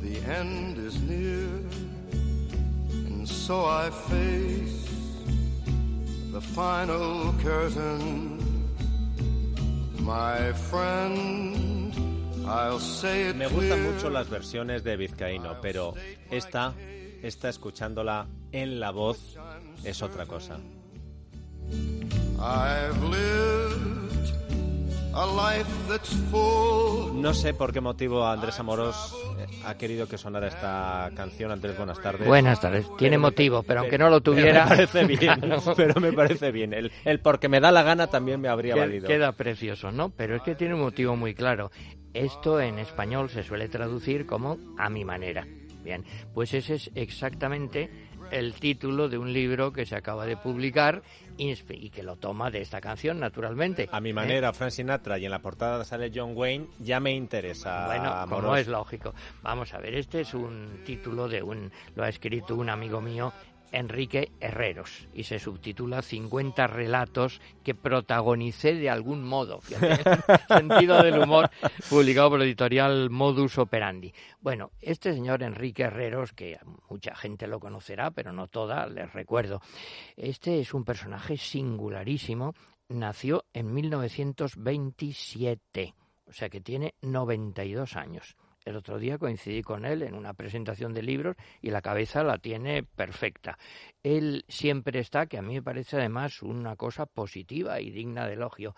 the 0.02 0.18
end 0.32 0.78
is 0.78 1.00
near, 1.02 1.48
and 3.08 3.28
so 3.28 3.66
I 3.68 3.90
face 4.10 4.88
the 6.32 6.42
final 6.42 7.34
curtain. 7.44 8.40
My 10.00 10.52
friend, 10.54 11.94
I'll 12.48 12.80
say 12.80 13.30
it 13.30 13.36
Me 13.36 13.46
gustan 13.48 13.84
mucho 13.84 14.10
las 14.10 14.30
versiones 14.30 14.84
de 14.84 14.98
Vizcaíno, 14.98 15.60
pero 15.62 15.94
esta, 16.32 16.74
esta 17.22 17.50
escuchándola 17.50 18.28
en 18.52 18.80
la 18.80 18.92
voz, 18.92 19.38
es 19.84 20.02
otra 20.02 20.26
cosa. 20.26 20.58
I've 22.40 22.98
lived 23.04 24.34
a 25.14 25.26
life 25.28 25.70
that's 25.88 26.10
full. 26.32 27.22
No 27.22 27.34
sé 27.34 27.54
por 27.54 27.72
qué 27.72 27.82
motivo 27.82 28.26
Andrés 28.26 28.60
Amorós 28.60 29.14
eh, 29.38 29.46
ha 29.66 29.78
querido 29.78 30.08
que 30.08 30.18
sonara 30.18 30.48
esta 30.48 31.12
canción. 31.16 31.52
Andrés, 31.52 31.78
buenas 31.78 32.02
tardes. 32.02 32.28
Buenas 32.28 32.60
tardes. 32.60 32.86
Tiene 32.98 33.18
me- 33.18 33.24
motivo, 33.24 33.62
pero 33.64 33.82
aunque 33.82 33.98
no 33.98 34.10
lo 34.10 34.22
pero 34.22 34.36
tuviera... 34.36 34.64
me 34.66 34.70
parece 34.88 35.06
bien, 35.06 35.20
Claro. 35.42 35.74
pero 35.76 36.02
me 36.02 36.14
parece 36.14 36.52
bien. 36.52 36.74
El, 36.74 36.92
el 37.06 37.20
porque 37.20 37.48
me 37.50 37.60
da 37.60 37.72
la 37.72 37.84
gana 37.84 38.08
también 38.08 38.42
me 38.42 38.48
habría 38.48 38.76
valido. 38.76 39.08
Queda 39.08 39.34
precioso, 39.34 39.92
¿no? 39.92 40.10
Pero 40.10 40.36
es 40.36 40.42
que 40.42 40.56
tiene 40.56 40.74
un 40.74 40.82
motivo 40.82 41.16
muy 41.16 41.36
claro. 41.36 41.72
Esto 42.14 42.60
en 42.60 42.80
español 42.80 43.30
se 43.30 43.44
suele 43.44 43.70
traducir 43.70 44.26
como 44.26 44.58
a 44.78 44.90
mi 44.90 45.06
manera. 45.06 45.46
Bien, 45.84 46.06
pues 46.34 46.54
ese 46.54 46.76
es 46.76 46.92
exactamente 46.96 47.90
el 48.32 48.54
título 48.54 49.10
de 49.10 49.18
un 49.18 49.34
libro 49.34 49.74
que 49.74 49.86
se 49.86 49.96
acaba 49.96 50.26
de 50.26 50.38
publicar 50.38 51.04
y 51.38 51.90
que 51.90 52.04
lo 52.04 52.18
toma 52.18 52.52
de 52.52 52.62
esta 52.62 52.80
canción, 52.82 53.20
naturalmente. 53.20 53.90
A 53.92 54.00
mi 54.00 54.12
¿eh? 54.12 54.14
manera, 54.14 54.54
Frank 54.54 54.72
Sinatra, 54.72 55.18
y 55.18 55.26
en 55.26 55.32
la 55.32 55.40
portada 55.40 55.84
sale 55.84 56.12
John 56.14 56.34
Wayne, 56.36 56.68
ya 56.80 57.00
me 57.00 57.12
interesa. 57.12 57.88
Bueno, 57.88 58.26
como 58.30 58.56
es 58.56 58.68
lógico. 58.68 59.14
Vamos 59.42 59.74
a 59.74 59.80
ver, 59.80 59.96
este 59.96 60.22
es 60.22 60.34
un 60.34 60.82
título 60.86 61.28
de 61.28 61.42
un, 61.42 61.72
lo 61.96 62.04
ha 62.04 62.10
escrito 62.10 62.56
un 62.56 62.70
amigo 62.70 63.02
mío, 63.02 63.34
Enrique 63.72 64.32
Herreros, 64.40 65.08
y 65.14 65.24
se 65.24 65.40
subtitula 65.40 66.02
50 66.02 66.66
relatos 66.68 67.42
que 67.64 67.76
protagonicé 67.76 68.76
de 68.76 68.90
algún 68.90 69.24
modo. 69.24 69.60
Sentido 70.48 71.04
del 71.04 71.20
humor, 71.20 71.52
publicado 71.90 72.30
por 72.32 72.42
editorial 72.42 73.10
Modus 73.10 73.58
Operandi. 73.58 74.14
Bueno, 74.40 74.72
este 74.82 75.14
señor 75.14 75.44
Enrique 75.44 75.84
Herreros, 75.84 76.32
que 76.34 76.60
mucha 76.90 77.16
gente 77.16 77.48
lo 77.48 77.60
conocerá, 77.60 78.12
pero 78.12 78.34
no 78.34 78.48
toda, 78.48 78.88
les 78.88 79.14
recuerdo. 79.14 79.62
Este 80.18 80.60
es 80.60 80.74
un 80.74 80.84
personaje 80.84 81.38
singularísimo, 81.38 82.54
nació 82.90 83.46
en 83.54 83.74
1927 83.74 85.96
o 86.32 86.34
sea 86.34 86.50
que 86.50 86.62
tiene 86.62 86.96
92 87.02 87.98
años. 87.98 88.38
El 88.64 88.76
otro 88.76 89.00
día 89.00 89.18
coincidí 89.18 89.64
con 89.64 89.86
él 89.86 90.04
en 90.04 90.14
una 90.14 90.34
presentación 90.34 90.94
de 90.94 91.02
libros 91.02 91.36
y 91.62 91.72
la 91.72 91.82
cabeza 91.82 92.24
la 92.24 92.38
tiene 92.38 92.84
perfecta. 92.84 93.58
Él 94.04 94.46
siempre 94.48 95.00
está, 95.00 95.26
que 95.26 95.38
a 95.38 95.42
mí 95.42 95.56
me 95.56 95.64
parece 95.64 95.98
además 95.98 96.44
una 96.44 96.76
cosa 96.76 97.08
positiva 97.08 97.82
y 97.82 97.90
digna 97.90 98.28
de 98.28 98.34
elogio. 98.34 98.76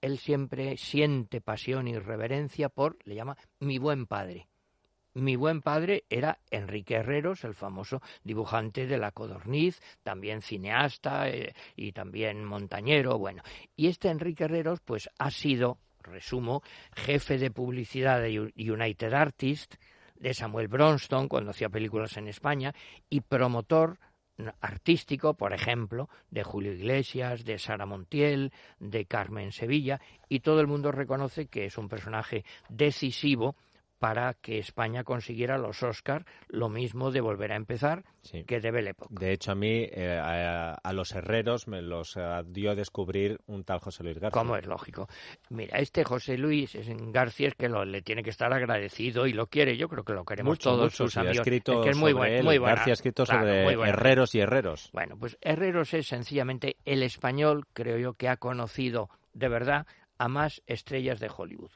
Él 0.00 0.18
siempre 0.18 0.76
siente 0.76 1.40
pasión 1.40 1.88
y 1.88 1.98
reverencia 1.98 2.68
por, 2.68 2.98
le 3.04 3.16
llama, 3.16 3.36
mi 3.58 3.78
buen 3.78 4.06
padre. 4.06 4.46
Mi 5.14 5.34
buen 5.34 5.62
padre 5.62 6.04
era 6.10 6.38
Enrique 6.50 6.96
Herreros, 6.96 7.42
el 7.44 7.54
famoso 7.54 8.02
dibujante 8.22 8.86
de 8.86 8.98
La 8.98 9.12
Codorniz, 9.12 9.80
también 10.02 10.42
cineasta 10.42 11.30
eh, 11.30 11.54
y 11.74 11.92
también 11.92 12.44
montañero, 12.44 13.16
bueno. 13.16 13.42
Y 13.76 13.86
este 13.86 14.10
Enrique 14.10 14.44
Herreros, 14.44 14.80
pues 14.80 15.08
ha 15.18 15.30
sido, 15.30 15.78
resumo, 16.06 16.62
jefe 16.94 17.38
de 17.38 17.50
publicidad 17.50 18.20
de 18.20 18.52
United 18.56 19.12
Artists, 19.12 19.78
de 20.14 20.34
Samuel 20.34 20.68
Bronston 20.68 21.28
cuando 21.28 21.50
hacía 21.50 21.68
películas 21.68 22.16
en 22.16 22.28
España, 22.28 22.74
y 23.10 23.20
promotor 23.20 23.98
artístico, 24.60 25.34
por 25.34 25.52
ejemplo, 25.52 26.08
de 26.30 26.42
Julio 26.42 26.72
Iglesias, 26.72 27.44
de 27.44 27.58
Sara 27.58 27.86
Montiel, 27.86 28.52
de 28.78 29.06
Carmen 29.06 29.52
Sevilla, 29.52 30.00
y 30.28 30.40
todo 30.40 30.60
el 30.60 30.66
mundo 30.66 30.92
reconoce 30.92 31.46
que 31.46 31.66
es 31.66 31.78
un 31.78 31.88
personaje 31.88 32.44
decisivo 32.68 33.56
para 33.98 34.34
que 34.34 34.58
España 34.58 35.04
consiguiera 35.04 35.56
los 35.58 35.82
Oscars, 35.82 36.24
lo 36.48 36.68
mismo 36.68 37.10
de 37.10 37.20
volver 37.20 37.52
a 37.52 37.56
empezar 37.56 38.04
Sí. 38.22 38.42
que 38.44 38.60
de 38.60 38.70
Belle 38.72 38.90
Époque. 38.90 39.14
De 39.18 39.32
hecho, 39.32 39.52
a 39.52 39.54
mí, 39.54 39.86
eh, 39.90 40.18
a, 40.20 40.72
a 40.74 40.92
los 40.92 41.12
herreros, 41.12 41.68
me 41.68 41.80
los 41.80 42.16
eh, 42.16 42.42
dio 42.46 42.72
a 42.72 42.74
descubrir 42.74 43.38
un 43.46 43.62
tal 43.62 43.78
José 43.78 44.02
Luis 44.02 44.18
García. 44.18 44.38
Como 44.38 44.56
es 44.56 44.66
lógico. 44.66 45.08
Mira, 45.48 45.78
este 45.78 46.02
José 46.04 46.36
Luis 46.36 46.76
García 47.12 47.48
es 47.48 47.54
que 47.54 47.68
lo, 47.68 47.84
le 47.84 48.02
tiene 48.02 48.22
que 48.24 48.30
estar 48.30 48.52
agradecido 48.52 49.26
y 49.28 49.32
lo 49.32 49.46
quiere. 49.46 49.76
Yo 49.76 49.88
creo 49.88 50.04
que 50.04 50.12
lo 50.12 50.24
queremos 50.24 50.50
Mucho, 50.52 50.70
todos 50.70 50.84
mucho, 50.86 51.04
sus 51.04 51.12
sí, 51.12 51.18
ha 51.18 51.22
amigos. 51.22 51.38
escrito 51.38 51.72
es 51.80 51.84
que 51.84 51.90
es 51.90 51.96
muy 51.96 52.12
buen, 52.12 52.32
él. 52.32 52.44
muy 52.44 52.58
buena. 52.58 52.74
García 52.74 52.92
ha 52.92 52.94
escrito 52.94 53.24
Claro, 53.24 53.40
sobre 53.46 53.88
herreros 53.88 54.34
y 54.34 54.40
herreros. 54.40 54.90
Bueno, 54.92 55.16
pues 55.18 55.38
Herreros 55.40 55.94
es 55.94 56.08
sencillamente 56.08 56.76
el 56.84 57.02
español, 57.04 57.64
creo 57.72 57.96
yo, 57.98 58.14
que 58.14 58.28
ha 58.28 58.36
conocido 58.36 59.08
de 59.34 59.48
verdad 59.48 59.86
a 60.18 60.28
más 60.28 60.62
estrellas 60.66 61.20
de 61.20 61.30
Hollywood. 61.34 61.70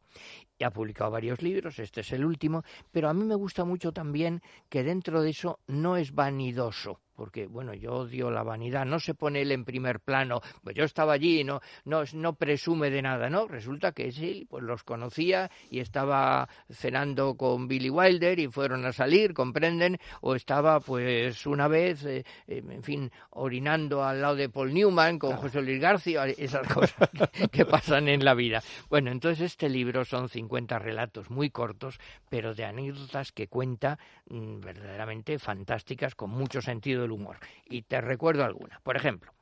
Ha 0.62 0.70
publicado 0.70 1.10
varios 1.10 1.40
libros, 1.42 1.78
este 1.78 2.02
es 2.02 2.12
el 2.12 2.24
último, 2.24 2.64
pero 2.92 3.08
a 3.08 3.14
mí 3.14 3.24
me 3.24 3.34
gusta 3.34 3.64
mucho 3.64 3.92
también 3.92 4.42
que 4.68 4.82
dentro 4.82 5.22
de 5.22 5.30
eso 5.30 5.58
no 5.66 5.96
es 5.96 6.14
vanidoso, 6.14 7.00
porque 7.20 7.46
bueno, 7.46 7.74
yo 7.74 7.92
odio 7.96 8.30
la 8.30 8.42
vanidad, 8.42 8.86
no 8.86 8.98
se 8.98 9.12
pone 9.12 9.42
él 9.42 9.52
en 9.52 9.66
primer 9.66 10.00
plano, 10.00 10.40
pues 10.64 10.74
yo 10.74 10.84
estaba 10.84 11.12
allí, 11.12 11.44
no, 11.44 11.60
no, 11.84 12.02
no 12.14 12.32
presume 12.32 12.88
de 12.88 13.02
nada, 13.02 13.28
no, 13.28 13.46
resulta 13.46 13.92
que 13.92 14.10
sí, 14.10 14.46
pues 14.48 14.64
los 14.64 14.84
conocía 14.84 15.50
y 15.70 15.80
estaba 15.80 16.48
cenando 16.70 17.34
con 17.34 17.68
Billy 17.68 17.90
Wilder 17.90 18.38
y 18.38 18.48
fueron 18.48 18.86
a 18.86 18.92
salir, 18.94 19.34
comprenden, 19.34 19.98
o 20.22 20.34
estaba 20.34 20.80
pues 20.80 21.44
una 21.44 21.68
vez, 21.68 22.06
eh, 22.06 22.24
eh, 22.46 22.62
en 22.66 22.82
fin, 22.82 23.12
orinando 23.32 24.02
al 24.02 24.22
lado 24.22 24.36
de 24.36 24.48
Paul 24.48 24.72
Newman 24.72 25.18
con 25.18 25.36
José 25.36 25.60
Luis 25.60 25.78
García, 25.78 26.24
esas 26.24 26.66
cosas 26.68 27.10
que, 27.32 27.48
que 27.48 27.66
pasan 27.66 28.08
en 28.08 28.24
la 28.24 28.32
vida. 28.32 28.62
Bueno, 28.88 29.10
entonces 29.10 29.44
este 29.44 29.68
libro 29.68 30.06
son 30.06 30.30
50 30.30 30.78
relatos 30.78 31.28
muy 31.28 31.50
cortos, 31.50 32.00
pero 32.30 32.54
de 32.54 32.64
anécdotas 32.64 33.30
que 33.30 33.46
cuenta 33.46 33.98
mm, 34.30 34.60
verdaderamente 34.60 35.38
fantásticas 35.38 36.14
con 36.14 36.30
mucho 36.30 36.62
sentido 36.62 37.09
humor. 37.12 37.38
Y 37.66 37.82
te 37.82 38.00
recuerdo 38.00 38.44
alguna. 38.44 38.80
Por 38.82 38.96
ejemplo, 38.96 39.32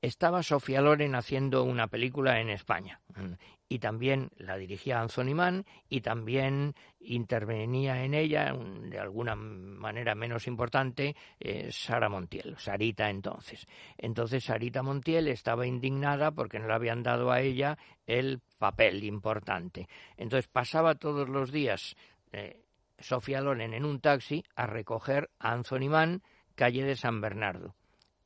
estaba 0.00 0.42
Sofía 0.42 0.80
Loren 0.80 1.14
haciendo 1.14 1.64
una 1.64 1.88
película 1.88 2.40
en 2.40 2.50
España 2.50 3.00
mm, 3.16 3.32
y 3.68 3.80
también 3.80 4.30
la 4.36 4.56
dirigía 4.56 5.00
Anthony 5.00 5.34
Mann 5.34 5.66
y 5.88 6.00
también 6.00 6.74
intervenía 7.00 8.04
en 8.04 8.14
ella 8.14 8.54
mm, 8.54 8.90
de 8.90 8.98
alguna 8.98 9.34
manera 9.34 10.14
menos 10.14 10.46
importante 10.46 11.16
eh, 11.40 11.70
Sara 11.72 12.08
Montiel, 12.08 12.56
Sarita 12.58 13.10
entonces. 13.10 13.66
Entonces 13.96 14.44
Sarita 14.44 14.82
Montiel 14.82 15.28
estaba 15.28 15.66
indignada 15.66 16.30
porque 16.30 16.60
no 16.60 16.68
le 16.68 16.74
habían 16.74 17.02
dado 17.02 17.32
a 17.32 17.40
ella 17.40 17.76
el 18.06 18.40
papel 18.58 19.02
importante. 19.02 19.88
Entonces 20.16 20.48
pasaba 20.48 20.94
todos 20.94 21.28
los 21.28 21.50
días 21.50 21.96
eh, 22.32 22.62
Sofía 22.98 23.40
Loren 23.40 23.74
en 23.74 23.84
un 23.84 24.00
taxi 24.00 24.44
a 24.54 24.66
recoger 24.66 25.30
a 25.38 25.52
Anthony 25.52 25.88
Mann, 25.88 26.22
calle 26.54 26.84
de 26.84 26.96
San 26.96 27.20
Bernardo. 27.20 27.74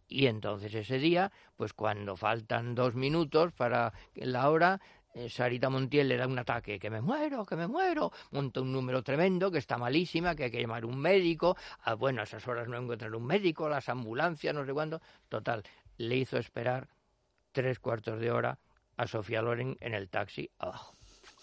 Y 0.09 0.27
entonces 0.27 0.75
ese 0.75 0.99
día, 0.99 1.33
pues 1.57 1.73
cuando 1.73 2.17
faltan 2.17 2.75
dos 2.75 2.95
minutos 2.95 3.53
para 3.53 3.93
la 4.15 4.51
hora, 4.51 4.81
eh, 5.15 5.29
Sarita 5.29 5.69
Montiel 5.69 6.09
le 6.09 6.17
da 6.17 6.27
un 6.27 6.39
ataque, 6.39 6.79
que 6.79 6.91
me 6.91 7.01
muero, 7.01 7.45
que 7.45 7.57
me 7.57 7.67
muero, 7.67 8.13
monta 8.31 8.61
un 8.61 8.73
número 8.73 9.03
tremendo, 9.03 9.51
que 9.51 9.59
está 9.59 9.77
malísima, 9.77 10.35
que 10.35 10.45
hay 10.45 10.51
que 10.51 10.61
llamar 10.61 10.85
un 10.85 10.99
médico, 10.99 11.57
ah, 11.83 11.95
bueno, 11.95 12.21
a 12.21 12.25
esas 12.25 12.47
horas 12.49 12.69
no 12.69 12.79
encuentran 12.79 13.15
un 13.15 13.27
médico, 13.27 13.69
las 13.69 13.89
ambulancias, 13.89 14.55
no 14.55 14.65
sé 14.65 14.73
cuándo, 14.73 15.01
total, 15.29 15.63
le 15.99 16.17
hizo 16.17 16.39
esperar 16.39 16.89
tres 17.53 17.79
cuartos 17.79 18.21
de 18.21 18.31
hora 18.31 18.59
a 18.97 19.07
Sofía 19.07 19.43
Loren 19.43 19.77
en 19.81 19.95
el 19.95 20.09
taxi 20.09 20.51
abajo. 20.59 20.97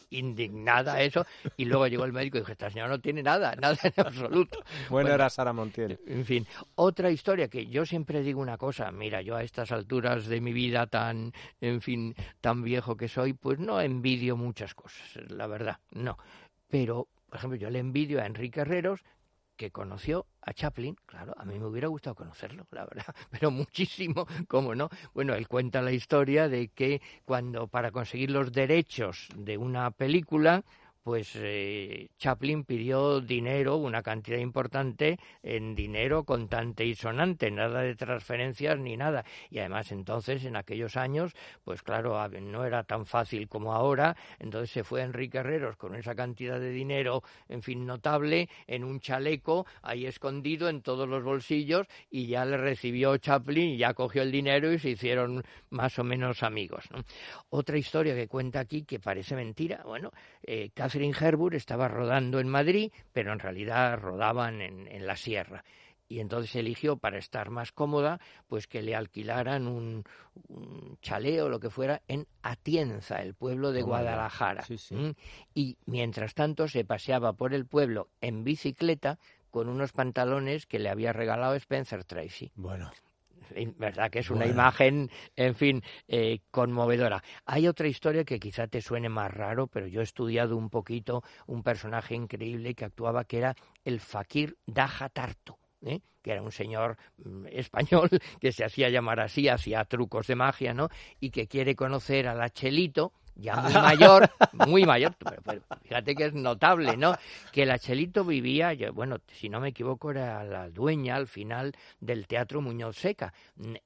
Indignada 0.09 1.01
eso, 1.01 1.25
y 1.57 1.65
luego 1.65 1.87
llegó 1.87 2.05
el 2.05 2.13
médico 2.13 2.37
y 2.37 2.41
dijo, 2.41 2.51
esta 2.51 2.69
señora 2.69 2.89
no 2.89 2.99
tiene 2.99 3.23
nada, 3.23 3.55
nada 3.61 3.77
en 3.83 3.93
absoluto. 3.97 4.59
Bueno, 4.89 5.09
era 5.11 5.29
Sara 5.29 5.53
Montiel. 5.53 5.99
En 6.07 6.25
fin, 6.25 6.47
otra 6.75 7.11
historia 7.11 7.47
que 7.47 7.67
yo 7.67 7.85
siempre 7.85 8.21
digo 8.21 8.41
una 8.41 8.57
cosa, 8.57 8.91
mira, 8.91 9.21
yo 9.21 9.35
a 9.35 9.43
estas 9.43 9.71
alturas 9.71 10.27
de 10.27 10.41
mi 10.41 10.53
vida 10.53 10.87
tan, 10.87 11.33
en 11.61 11.81
fin, 11.81 12.15
tan 12.41 12.63
viejo 12.63 12.97
que 12.97 13.07
soy, 13.07 13.33
pues 13.33 13.59
no 13.59 13.81
envidio 13.81 14.37
muchas 14.37 14.73
cosas, 14.73 15.01
la 15.29 15.47
verdad, 15.47 15.77
no. 15.91 16.17
Pero, 16.69 17.07
por 17.27 17.37
ejemplo, 17.37 17.57
yo 17.57 17.69
le 17.69 17.79
envidio 17.79 18.21
a 18.21 18.25
Enrique 18.25 18.61
Herreros 18.61 19.03
que 19.59 19.71
conoció 19.71 20.25
a 20.41 20.53
Chaplin, 20.53 20.95
claro, 21.05 21.33
a 21.37 21.43
mí 21.43 21.59
me 21.59 21.65
hubiera 21.65 21.89
gustado 21.89 22.15
conocerlo, 22.15 22.65
la 22.71 22.85
verdad, 22.85 23.13
pero 23.29 23.51
muchísimo, 23.51 24.25
¿cómo 24.47 24.73
no? 24.73 24.87
Bueno, 25.13 25.33
él 25.35 25.49
cuenta 25.49 25.81
la 25.81 25.91
historia 25.91 26.47
de 26.47 26.69
que 26.69 27.01
cuando 27.25 27.67
para 27.67 27.91
conseguir 27.91 28.31
los 28.31 28.53
derechos 28.53 29.27
de 29.35 29.57
una 29.57 29.91
película, 29.91 30.63
pues 31.09 31.31
eh, 31.37 32.11
Chaplin 32.19 32.65
pidió 32.65 33.19
dinero, 33.19 33.77
una 33.77 34.03
cantidad 34.03 34.37
importante 34.37 35.17
en 35.41 35.73
dinero 35.73 36.23
contante 36.23 36.85
y 36.85 36.93
sonante, 36.93 37.49
nada 37.49 37.81
de 37.81 37.95
transferencias 37.95 38.77
ni 38.77 38.95
nada. 38.95 39.25
Y 39.49 39.57
además 39.57 39.91
entonces, 39.91 40.45
en 40.45 40.55
aquellos 40.55 40.97
años, 40.97 41.33
pues 41.63 41.81
claro, 41.81 42.19
no 42.41 42.63
era 42.63 42.83
tan 42.83 43.07
fácil 43.07 43.47
como 43.47 43.73
ahora, 43.73 44.15
entonces 44.37 44.69
se 44.69 44.83
fue 44.83 45.01
Enrique 45.01 45.39
Herreros 45.39 45.77
con 45.77 45.95
esa 45.95 46.13
cantidad 46.13 46.59
de 46.59 46.69
dinero, 46.69 47.23
en 47.47 47.63
fin, 47.63 47.87
notable, 47.87 48.47
en 48.67 48.83
un 48.83 48.99
chaleco, 48.99 49.65
ahí 49.81 50.05
escondido 50.05 50.69
en 50.69 50.83
todos 50.83 51.09
los 51.09 51.23
bolsillos, 51.23 51.87
y 52.11 52.27
ya 52.27 52.45
le 52.45 52.57
recibió 52.57 53.17
Chaplin 53.17 53.69
y 53.69 53.77
ya 53.77 53.95
cogió 53.95 54.21
el 54.21 54.31
dinero 54.31 54.71
y 54.71 54.77
se 54.77 54.91
hicieron 54.91 55.41
más 55.71 55.97
o 55.97 56.03
menos 56.03 56.43
amigos. 56.43 56.87
Otra 57.49 57.79
historia 57.79 58.13
que 58.13 58.27
cuenta 58.27 58.59
aquí, 58.59 58.83
que 58.83 58.99
parece 58.99 59.35
mentira, 59.35 59.81
bueno, 59.83 60.11
eh, 60.43 60.69
Catherine 60.99 61.55
estaba 61.55 61.87
rodando 61.87 62.39
en 62.39 62.49
Madrid, 62.49 62.91
pero 63.13 63.31
en 63.31 63.39
realidad 63.39 63.97
rodaban 63.99 64.61
en, 64.61 65.07
la 65.07 65.15
sierra 65.15 65.63
y 66.09 66.19
entonces 66.19 66.55
eligió 66.55 66.97
para 66.97 67.17
estar 67.17 67.51
más 67.51 67.71
cómoda 67.71 68.19
pues 68.47 68.67
que 68.67 68.81
le 68.81 68.95
alquilaran 68.95 69.67
un, 69.67 70.03
chaleo 71.01 71.45
o 71.45 71.49
lo 71.49 71.59
que 71.59 71.69
fuera 71.69 72.01
en 72.07 72.27
Atienza, 72.41 73.21
el 73.21 73.33
pueblo 73.33 73.71
de 73.71 73.81
Guadalajara. 73.81 74.65
Y 75.53 75.77
mientras 75.85 76.33
tanto 76.33 76.67
se 76.67 76.83
paseaba 76.83 77.33
por 77.33 77.53
el 77.53 77.65
pueblo 77.65 78.09
en 78.19 78.43
bicicleta 78.43 79.19
con 79.51 79.69
unos 79.69 79.93
pantalones 79.93 80.65
que 80.65 80.79
le 80.79 80.89
había 80.89 81.13
regalado 81.13 81.55
Spencer 81.55 82.03
Tracy. 82.03 82.51
Bueno 82.55 82.91
verdad 83.77 84.09
que 84.09 84.19
es 84.19 84.29
una 84.29 84.45
imagen, 84.45 85.09
en 85.35 85.55
fin, 85.55 85.83
eh, 86.07 86.39
conmovedora. 86.51 87.23
Hay 87.45 87.67
otra 87.67 87.87
historia 87.87 88.23
que 88.23 88.39
quizá 88.39 88.67
te 88.67 88.81
suene 88.81 89.09
más 89.09 89.31
raro, 89.31 89.67
pero 89.67 89.87
yo 89.87 90.01
he 90.01 90.03
estudiado 90.03 90.57
un 90.57 90.69
poquito 90.69 91.23
un 91.47 91.63
personaje 91.63 92.15
increíble 92.15 92.75
que 92.75 92.85
actuaba, 92.85 93.25
que 93.25 93.37
era 93.37 93.55
el 93.83 93.99
fakir 93.99 94.57
Daja 94.65 95.09
Tarto. 95.09 95.57
¿eh? 95.81 96.01
que 96.21 96.31
era 96.31 96.41
un 96.41 96.51
señor 96.51 96.97
mm, 97.17 97.47
español 97.51 98.09
que 98.41 98.51
se 98.51 98.65
hacía 98.65 98.89
llamar 98.89 99.19
así, 99.19 99.47
hacía 99.47 99.85
trucos 99.85 100.27
de 100.27 100.35
magia, 100.35 100.73
¿no? 100.73 100.89
Y 101.19 101.31
que 101.31 101.47
quiere 101.47 101.75
conocer 101.75 102.27
al 102.27 102.41
Achelito, 102.41 103.13
ya 103.39 103.55
muy 103.55 103.73
mayor, 103.73 104.29
muy 104.53 104.85
mayor, 104.85 105.15
pero, 105.17 105.61
fíjate 105.83 106.15
que 106.15 106.25
es 106.25 106.33
notable, 106.33 106.97
¿no? 106.97 107.15
Que 107.51 107.63
el 107.63 107.71
Achelito 107.71 108.23
vivía, 108.23 108.73
bueno, 108.93 109.17
si 109.27 109.49
no 109.49 109.59
me 109.59 109.69
equivoco, 109.69 110.11
era 110.11 110.43
la 110.43 110.69
dueña 110.69 111.15
al 111.15 111.27
final 111.27 111.73
del 111.99 112.27
Teatro 112.27 112.61
Muñoz 112.61 112.97
Seca. 112.97 113.33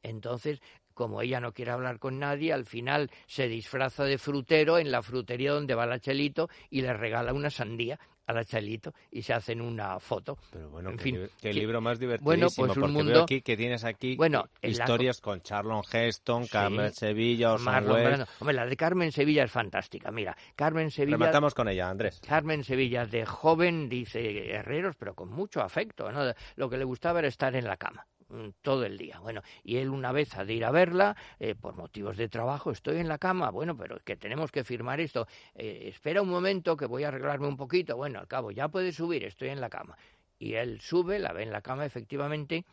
Entonces, 0.01 0.61
como 0.93 1.21
ella 1.21 1.39
no 1.39 1.53
quiere 1.53 1.71
hablar 1.71 1.99
con 1.99 2.19
nadie, 2.19 2.53
al 2.53 2.65
final 2.65 3.09
se 3.25 3.47
disfraza 3.47 4.03
de 4.03 4.17
frutero 4.17 4.77
en 4.77 4.91
la 4.91 5.01
frutería 5.01 5.51
donde 5.51 5.75
va 5.75 5.85
el 5.85 5.91
Achelito 5.91 6.49
y 6.69 6.81
le 6.81 6.93
regala 6.93 7.33
una 7.33 7.49
sandía 7.49 7.99
al 8.25 8.37
Achelito 8.37 8.93
y 9.11 9.21
se 9.21 9.33
hacen 9.33 9.61
una 9.61 9.99
foto. 9.99 10.37
Pero 10.51 10.69
bueno, 10.69 10.91
en 10.91 10.97
qué, 10.97 11.03
fin, 11.03 11.29
qué 11.41 11.53
libro 11.53 11.81
más 11.81 11.99
divertido. 11.99 12.25
Bueno, 12.25 12.47
pues 12.55 12.77
un 12.77 12.91
mundo... 12.91 13.11
veo 13.11 13.23
aquí 13.23 13.41
que 13.41 13.57
tienes 13.57 13.83
aquí 13.83 14.15
bueno, 14.15 14.49
historias 14.61 15.19
con 15.21 15.41
Charlon 15.41 15.83
Heston, 15.91 16.47
Carmen 16.47 16.93
Sevilla, 16.93 17.53
Orson 17.53 17.89
Welles. 17.89 18.27
Hombre, 18.39 18.55
la 18.55 18.65
de 18.65 18.75
Carmen 18.75 19.11
Sevilla 19.11 19.43
es 19.43 19.51
fantástica. 19.51 20.11
Mira, 20.11 20.35
Carmen 20.55 20.91
Sevilla... 20.91 21.17
Rematamos 21.17 21.53
con 21.53 21.67
ella, 21.67 21.89
Andrés. 21.89 22.21
Carmen 22.25 22.63
Sevilla, 22.63 23.05
de 23.05 23.25
joven, 23.25 23.89
dice 23.89 24.51
Herreros, 24.51 24.95
pero 24.95 25.13
con 25.13 25.29
mucho 25.29 25.61
afecto. 25.61 26.11
¿no? 26.11 26.33
Lo 26.55 26.69
que 26.69 26.77
le 26.77 26.83
gustaba 26.83 27.19
era 27.19 27.27
estar 27.27 27.55
en 27.55 27.65
la 27.65 27.77
cama. 27.77 28.05
Mm, 28.33 28.49
todo 28.63 28.83
el 28.83 28.97
día. 28.97 29.19
Bueno, 29.19 29.43
y 29.63 29.77
él 29.77 29.89
una 29.89 30.11
vez 30.11 30.35
ha 30.35 30.43
de 30.43 30.55
ir 30.55 30.65
a 30.65 30.71
verla, 30.71 31.15
eh, 31.39 31.53
por 31.53 31.75
motivos 31.75 32.17
de 32.17 32.29
trabajo, 32.29 32.71
estoy 32.71 32.97
en 32.97 33.07
la 33.07 33.19
cama, 33.19 33.51
bueno, 33.51 33.77
pero 33.77 33.97
es 33.97 34.01
que 34.01 34.15
tenemos 34.15 34.51
que 34.51 34.63
firmar 34.63 34.99
esto, 34.99 35.27
eh, 35.53 35.83
espera 35.85 36.23
un 36.23 36.29
momento 36.29 36.75
que 36.75 36.87
voy 36.87 37.03
a 37.03 37.09
arreglarme 37.09 37.47
un 37.47 37.57
poquito, 37.57 37.95
bueno, 37.95 38.19
al 38.19 38.27
cabo, 38.27 38.49
ya 38.49 38.69
puede 38.69 38.91
subir, 38.91 39.23
estoy 39.23 39.49
en 39.49 39.61
la 39.61 39.69
cama. 39.69 39.95
Y 40.39 40.55
él 40.55 40.81
sube, 40.81 41.19
la 41.19 41.31
ve 41.31 41.43
en 41.43 41.51
la 41.51 41.61
cama 41.61 41.85
efectivamente, 41.85 42.65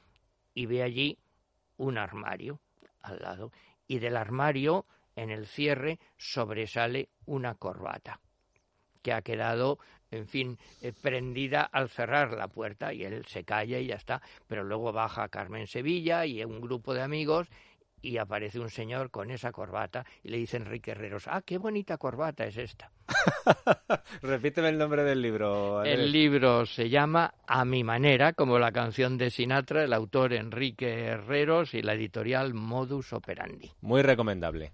y 0.55 0.65
ve 0.65 0.83
allí 0.83 1.19
un 1.77 1.99
armario 1.99 2.59
al 3.03 3.19
lado, 3.21 3.53
y 3.87 3.99
del 3.99 4.17
armario, 4.17 4.87
en 5.15 5.29
el 5.29 5.47
cierre, 5.47 5.99
sobresale 6.17 7.11
una 7.27 7.55
corbata 7.55 8.19
que 9.03 9.13
ha 9.13 9.21
quedado 9.21 9.79
en 10.11 10.27
fin, 10.27 10.59
eh, 10.81 10.93
prendida 10.93 11.63
al 11.63 11.89
cerrar 11.89 12.33
la 12.33 12.49
puerta 12.49 12.93
y 12.93 13.05
él 13.05 13.25
se 13.27 13.45
calla 13.45 13.79
y 13.79 13.87
ya 13.87 13.97
está. 13.97 14.23
Pero 14.47 14.65
luego 14.65 14.93
baja 14.93 15.29
Carmen 15.29 15.67
Sevilla 15.67 16.27
y 16.27 16.43
un 16.45 16.61
grupo 16.61 16.95
de 16.95 17.03
amigos 17.03 17.49
y 18.03 18.17
aparece 18.19 18.59
un 18.59 18.71
señor 18.71 19.11
con 19.11 19.31
esa 19.31 19.53
corbata 19.53 20.05
y 20.23 20.31
le 20.31 20.39
dice 20.39 20.57
Enrique 20.57 20.93
Herreros, 20.93 21.25
ah, 21.29 21.43
qué 21.45 21.59
bonita 21.59 21.99
corbata 21.99 22.45
es 22.45 22.57
esta. 22.57 22.91
Repíteme 24.23 24.69
el 24.69 24.79
nombre 24.79 25.05
del 25.05 25.21
libro. 25.21 25.83
El 25.85 26.11
libro 26.11 26.67
se 26.67 26.89
llama 26.89 27.35
A 27.47 27.65
mi 27.65 27.85
manera, 27.85 28.33
como 28.33 28.59
la 28.59 28.73
canción 28.73 29.19
de 29.19 29.31
Sinatra, 29.31 29.85
el 29.85 29.93
autor 29.93 30.33
Enrique 30.33 31.07
Herreros 31.07 31.75
y 31.75 31.83
la 31.83 31.95
editorial 31.95 32.55
Modus 32.55 33.13
Operandi. 33.13 33.71
Muy 33.83 34.03
recomendable. 34.03 34.73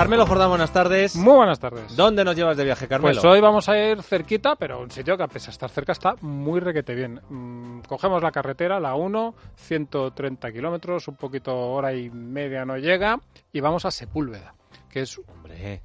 Carmelo 0.00 0.24
Jordán, 0.24 0.48
buenas 0.48 0.72
tardes. 0.72 1.14
Muy 1.14 1.34
buenas 1.34 1.60
tardes. 1.60 1.94
¿Dónde 1.94 2.24
nos 2.24 2.34
llevas 2.34 2.56
de 2.56 2.64
viaje, 2.64 2.88
Carmelo? 2.88 3.20
Pues 3.20 3.22
hoy 3.22 3.38
vamos 3.38 3.68
a 3.68 3.78
ir 3.78 4.02
cerquita, 4.02 4.56
pero 4.56 4.80
un 4.80 4.90
sitio 4.90 5.14
que 5.14 5.24
a 5.24 5.28
pesar 5.28 5.48
de 5.48 5.52
estar 5.52 5.68
cerca 5.68 5.92
está 5.92 6.14
muy 6.22 6.58
requete 6.58 6.94
bien. 6.94 7.20
Mm, 7.28 7.80
cogemos 7.80 8.22
la 8.22 8.30
carretera, 8.30 8.80
la 8.80 8.94
1, 8.94 9.34
130 9.56 10.52
kilómetros, 10.52 11.06
un 11.06 11.16
poquito 11.16 11.54
hora 11.54 11.92
y 11.92 12.08
media 12.08 12.64
no 12.64 12.78
llega, 12.78 13.20
y 13.52 13.60
vamos 13.60 13.84
a 13.84 13.90
Sepúlveda, 13.90 14.54
que 14.88 15.02
es 15.02 15.18
Hombre, 15.18 15.82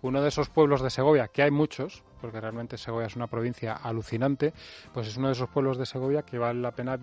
uno 0.00 0.22
de 0.22 0.28
esos 0.28 0.48
pueblos 0.48 0.80
de 0.80 0.88
Segovia, 0.88 1.28
que 1.28 1.42
hay 1.42 1.50
muchos, 1.50 2.02
porque 2.18 2.40
realmente 2.40 2.78
Segovia 2.78 3.08
es 3.08 3.16
una 3.16 3.26
provincia 3.26 3.74
alucinante, 3.74 4.54
pues 4.94 5.06
es 5.08 5.18
uno 5.18 5.26
de 5.26 5.34
esos 5.34 5.50
pueblos 5.50 5.76
de 5.76 5.84
Segovia 5.84 6.22
que 6.22 6.38
vale 6.38 6.62
la 6.62 6.70
pena 6.70 6.98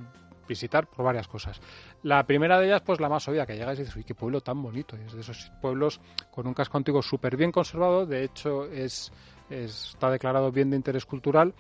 visitar 0.50 0.88
por 0.88 1.06
varias 1.06 1.30
cosas. 1.30 1.62
La 2.04 2.26
primera 2.26 2.60
de 2.60 2.66
ellas, 2.66 2.82
pues 2.82 3.00
la 3.00 3.08
más 3.08 3.26
obvia, 3.30 3.46
que 3.46 3.56
llegas 3.56 3.78
y 3.78 3.84
dices, 3.84 3.96
uy, 3.96 4.04
qué 4.04 4.16
pueblo 4.16 4.42
tan 4.42 4.62
bonito. 4.62 4.98
Y 4.98 5.06
es 5.06 5.14
de 5.14 5.22
esos 5.22 5.52
pueblos 5.62 6.02
con 6.32 6.46
un 6.48 6.54
casco 6.54 6.78
antiguo 6.78 7.02
súper 7.02 7.38
bien 7.38 7.52
conservado, 7.52 8.06
de 8.06 8.24
hecho 8.26 8.66
es, 8.66 9.14
está 9.50 10.12
declarado 10.12 10.52
bien 10.52 10.70
de 10.72 10.76
interés 10.76 11.06
cultural 11.06 11.54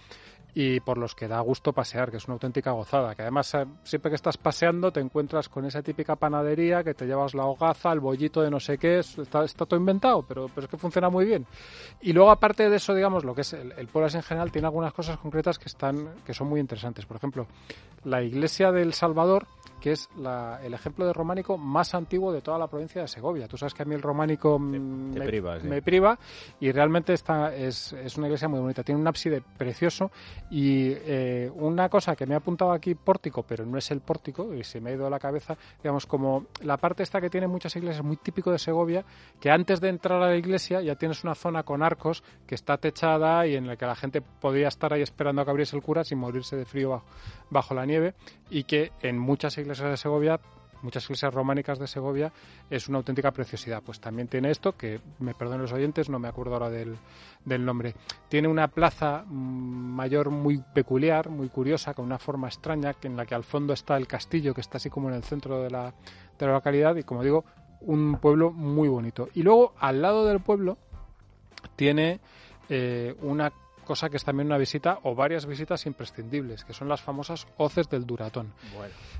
y 0.53 0.79
por 0.79 0.97
los 0.97 1.15
que 1.15 1.27
da 1.27 1.39
gusto 1.41 1.73
pasear, 1.73 2.12
que 2.12 2.17
es 2.17 2.25
una 2.25 2.33
auténtica 2.33 2.71
gozada. 2.71 3.15
Que 3.15 3.23
además, 3.23 3.53
eh, 3.53 3.65
siempre 3.83 4.12
que 4.12 4.15
estás 4.15 4.38
paseando, 4.38 4.91
te 4.91 4.99
encuentras 4.99 5.49
con 5.49 5.65
esa 5.65 5.81
típica 5.81 6.15
panadería 6.15 6.83
que 6.83 6.93
te 6.93 7.05
llevas 7.05 7.33
la 7.33 7.45
hogaza, 7.45 7.91
el 7.91 7.99
bollito 7.99 8.41
de 8.41 8.49
no 8.49 8.59
sé 8.59 8.77
qué, 8.77 8.99
está, 8.99 9.43
está 9.43 9.65
todo 9.65 9.79
inventado, 9.79 10.23
pero, 10.23 10.47
pero 10.53 10.65
es 10.65 10.71
que 10.71 10.77
funciona 10.77 11.09
muy 11.09 11.25
bien. 11.25 11.45
Y 12.01 12.13
luego, 12.13 12.31
aparte 12.31 12.69
de 12.69 12.75
eso, 12.75 12.93
digamos, 12.93 13.23
lo 13.23 13.35
que 13.35 13.41
es 13.41 13.53
el, 13.53 13.73
el 13.73 13.88
pueblo 13.88 14.09
en 14.13 14.23
general, 14.23 14.51
tiene 14.51 14.67
algunas 14.67 14.93
cosas 14.93 15.17
concretas 15.17 15.59
que, 15.59 15.65
están, 15.65 16.15
que 16.25 16.33
son 16.33 16.47
muy 16.47 16.59
interesantes. 16.59 17.05
Por 17.05 17.17
ejemplo, 17.17 17.47
la 18.03 18.21
iglesia 18.21 18.71
del 18.71 18.93
Salvador 18.93 19.47
que 19.80 19.92
es 19.92 20.10
el 20.63 20.74
ejemplo 20.74 21.06
de 21.06 21.13
románico 21.13 21.58
más 21.58 21.94
antiguo 21.96 22.32
de 22.32 22.42
toda 22.42 22.58
la 22.58 22.68
provincia 22.68 23.02
de 23.02 23.08
Segovia. 23.08 23.48
Tú 23.48 23.58
sabes 23.58 23.74
que 23.74 23.84
a 23.84 23.86
mí 23.86 23.96
el 23.96 24.02
románico 24.02 24.60
me, 24.60 25.82
priva, 25.82 26.20
y 26.60 26.72
realmente 26.72 27.13
esta 27.13 27.56
es, 27.56 27.94
una 28.18 28.28
iglesia 28.28 28.48
muy 28.48 28.60
bonita. 28.60 28.84
Tiene 28.84 29.00
un 29.00 29.08
ábside 29.08 29.42
precioso 29.42 30.12
y 30.52 30.92
eh, 30.92 31.50
una 31.56 31.89
cosa 31.89 32.15
que 32.15 32.26
me 32.26 32.34
ha 32.34 32.38
apuntado 32.38 32.72
aquí 32.72 32.96
pórtico, 32.96 33.44
pero 33.44 33.65
no 33.65 33.78
es 33.78 33.89
el 33.92 34.02
pórtico 34.02 34.54
y 34.54 34.63
se 34.63 34.82
me 34.82 34.92
ha 34.92 34.94
ido 34.94 35.08
a 35.08 35.10
la 35.10 35.20
cabeza, 35.20 35.58
digamos, 35.82 36.06
como 36.06 36.48
la 36.62 36.78
parte 36.78 37.04
esta 37.04 37.22
que 37.22 37.30
tiene 37.30 37.48
muchas 37.48 37.76
iglesias 37.76 38.04
muy 38.04 38.18
típico 38.18 38.52
de 38.52 38.60
Segovia, 38.60 39.06
que 39.39 39.50
antes 39.50 39.80
de 39.80 39.89
entrar 39.89 40.22
a 40.22 40.28
la 40.28 40.36
iglesia 40.36 40.82
ya 40.82 40.96
tienes 40.96 41.24
una 41.24 41.36
zona 41.36 41.63
con 41.63 41.84
arcos 41.84 42.24
que 42.46 42.56
está 42.56 42.78
techada 42.78 43.48
y 43.48 43.56
en 43.56 43.68
la 43.68 43.78
que 43.78 43.86
la 43.86 43.96
gente 43.96 44.22
podía 44.22 44.68
estar 44.68 44.94
ahí 44.94 45.02
esperando 45.02 45.42
a 45.42 45.46
que 45.46 45.52
abriese 45.52 45.76
el 45.76 45.82
cura 45.82 46.04
sin 46.04 46.18
morirse 46.18 46.56
de 46.56 46.65
frío 46.65 46.89
bajo, 46.89 47.06
bajo 47.50 47.74
la 47.74 47.86
nieve 47.86 48.13
y 48.50 48.63
que 48.63 48.92
en 49.02 49.18
muchas 49.18 49.58
iglesias 49.58 49.68
de 49.77 49.97
Segovia, 49.97 50.39
muchas 50.82 51.03
iglesias 51.03 51.34
románicas 51.34 51.77
de 51.77 51.88
Segovia, 51.88 52.32
es 52.69 52.89
una 52.89 52.97
auténtica 52.97 53.32
preciosidad. 53.32 53.84
Pues 53.84 53.99
también 53.99 54.27
tiene 54.27 54.49
esto, 54.49 54.75
que 54.75 54.99
me 55.19 55.34
perdonen 55.34 55.62
los 55.62 55.71
oyentes, 55.71 56.10
no 56.10 56.17
me 56.17 56.27
acuerdo 56.27 56.53
ahora 56.53 56.69
del, 56.69 56.97
del 57.45 57.63
nombre. 57.63 57.93
Tiene 58.29 58.47
una 58.47 58.67
plaza 58.67 59.23
mm, 59.27 59.95
mayor 59.95 60.32
muy 60.32 60.63
peculiar, 60.73 61.29
muy 61.29 61.49
curiosa, 61.49 61.93
con 61.93 62.05
una 62.05 62.17
forma 62.17 62.47
extraña, 62.47 62.95
en 63.03 63.15
la 63.15 63.25
que 63.25 63.36
al 63.36 63.43
fondo 63.43 63.73
está 63.73 63.95
el 63.97 64.08
castillo, 64.08 64.53
que 64.53 64.62
está 64.62 64.77
así 64.77 64.89
como 64.89 65.10
en 65.10 65.15
el 65.15 65.23
centro 65.23 65.62
de 65.62 65.69
la, 65.69 65.93
de 66.38 66.45
la 66.47 66.53
localidad, 66.53 66.95
y 66.95 67.03
como 67.03 67.23
digo, 67.23 67.45
un 67.82 68.17
pueblo 68.19 68.51
muy 68.51 68.88
bonito. 68.88 69.29
Y 69.36 69.43
luego, 69.43 69.73
al 69.79 70.01
lado 70.01 70.25
del 70.25 70.39
pueblo, 70.39 70.77
tiene 71.75 72.19
eh, 72.69 73.15
una 73.21 73.51
cosa 73.89 74.08
que 74.08 74.17
es 74.17 74.23
también 74.23 74.45
una 74.45 74.60
visita 74.60 74.99
o 75.02 75.15
varias 75.15 75.47
visitas 75.47 75.84
imprescindibles, 75.88 76.63
que 76.63 76.73
son 76.73 76.88
las 76.88 77.02
famosas 77.02 77.47
hoces 77.58 77.89
del 77.89 78.06
Duratón. 78.06 78.54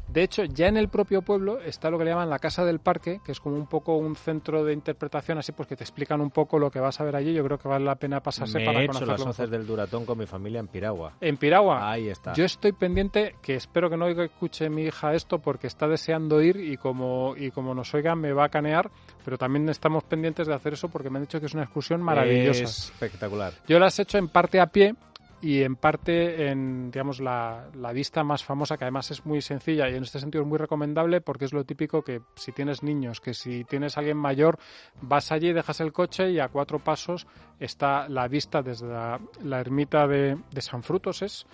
De 0.08 0.22
hecho, 0.22 0.44
ya 0.44 0.68
en 0.68 0.78
el 0.78 0.90
propio 0.90 1.24
pueblo 1.24 1.60
está 1.60 1.90
lo 1.90 1.98
que 1.98 2.04
le 2.06 2.12
llaman 2.12 2.30
la 2.30 2.38
Casa 2.38 2.64
del 2.66 2.78
Parque, 2.80 3.20
que 3.26 3.32
es 3.32 3.40
como 3.40 3.56
un 3.56 3.66
poco 3.66 3.96
un 3.98 4.16
centro 4.16 4.64
de 4.64 4.74
interpretación, 4.74 5.40
así 5.40 5.54
pues 5.54 5.68
que 5.68 5.76
te 5.76 5.84
explican 5.84 6.22
un 6.22 6.30
poco 6.30 6.60
lo 6.60 6.70
que 6.70 6.80
vas 6.80 7.00
a 7.00 7.04
ver 7.04 7.16
allí. 7.16 7.34
Yo 7.34 7.44
creo 7.44 7.58
que 7.58 7.68
vale 7.68 7.84
la 7.86 7.96
pena 7.96 8.20
pasarse 8.22 8.60
Me 8.60 8.66
para 8.66 8.82
he 8.82 8.86
hecho 8.86 9.06
las 9.06 9.22
hoces 9.22 9.50
del 9.50 9.66
Duratón 9.66 10.06
con 10.06 10.18
mi 10.20 10.28
familia 10.28 10.60
en 10.60 10.68
Piragua. 10.68 11.14
En 11.20 11.38
Piragua. 11.38 11.92
Ahí 11.92 12.10
está. 12.10 12.34
Yo 12.34 12.46
estoy 12.46 12.72
pendiente, 12.74 13.36
que 13.42 13.56
espero 13.56 13.90
que 13.90 13.98
no 13.98 14.06
oiga- 14.06 14.26
escuche 14.26 14.70
mi 14.70 14.84
hija 14.84 15.16
esto 15.16 15.40
porque 15.40 15.66
está 15.66 15.88
deseando 15.88 16.42
ir 16.44 16.58
y 16.58 16.78
como, 16.78 17.34
y 17.36 17.50
como 17.50 17.74
nos 17.74 17.92
oiga 17.96 18.14
me 18.16 18.34
va 18.34 18.46
a 18.46 18.50
canear, 18.50 18.92
pero 19.26 19.38
también 19.38 19.68
estamos 19.70 20.04
pendientes 20.04 20.46
de 20.48 20.54
hacer 20.54 20.74
eso 20.74 20.90
porque 20.90 21.10
me 21.10 21.18
han 21.18 21.24
dicho 21.24 21.40
que 21.40 21.48
es 21.48 21.54
una 21.56 21.64
excursión 21.64 22.02
maravillosa. 22.02 22.64
Es 22.64 22.86
espectacular. 22.86 23.54
Yo 23.68 23.80
las 23.80 23.98
he 24.00 24.04
hecho 24.04 24.18
en 24.18 24.28
parte 24.28 24.59
a 24.60 24.68
pie 24.68 24.96
y 25.42 25.64
en 25.64 25.76
parte 25.76 26.50
en 26.50 26.92
digamos 26.92 27.22
la, 27.22 27.70
la 27.74 27.94
vista 27.94 28.24
más 28.24 28.44
famosa 28.44 28.78
que 28.78 28.84
además 28.84 29.10
es 29.12 29.26
muy 29.26 29.42
sencilla 29.42 29.90
y 29.90 29.96
en 29.96 30.04
este 30.04 30.20
sentido 30.20 30.44
es 30.44 30.48
muy 30.48 30.58
recomendable 30.58 31.22
porque 31.22 31.46
es 31.46 31.54
lo 31.54 31.64
típico 31.64 32.04
que 32.04 32.22
si 32.36 32.52
tienes 32.52 32.84
niños 32.84 33.22
que 33.22 33.34
si 33.34 33.64
tienes 33.64 33.98
alguien 33.98 34.18
mayor 34.18 34.60
vas 35.02 35.32
allí 35.32 35.54
dejas 35.54 35.80
el 35.80 35.94
coche 35.94 36.32
y 36.32 36.40
a 36.40 36.50
cuatro 36.50 36.80
pasos 36.80 37.26
está 37.60 38.10
la 38.10 38.28
vista 38.28 38.62
desde 38.62 38.88
la, 38.88 39.60
ermita 39.60 40.08
de, 40.08 40.38
de 40.52 40.62
San 40.62 40.84
Frutos 40.84 41.22
es 41.22 41.46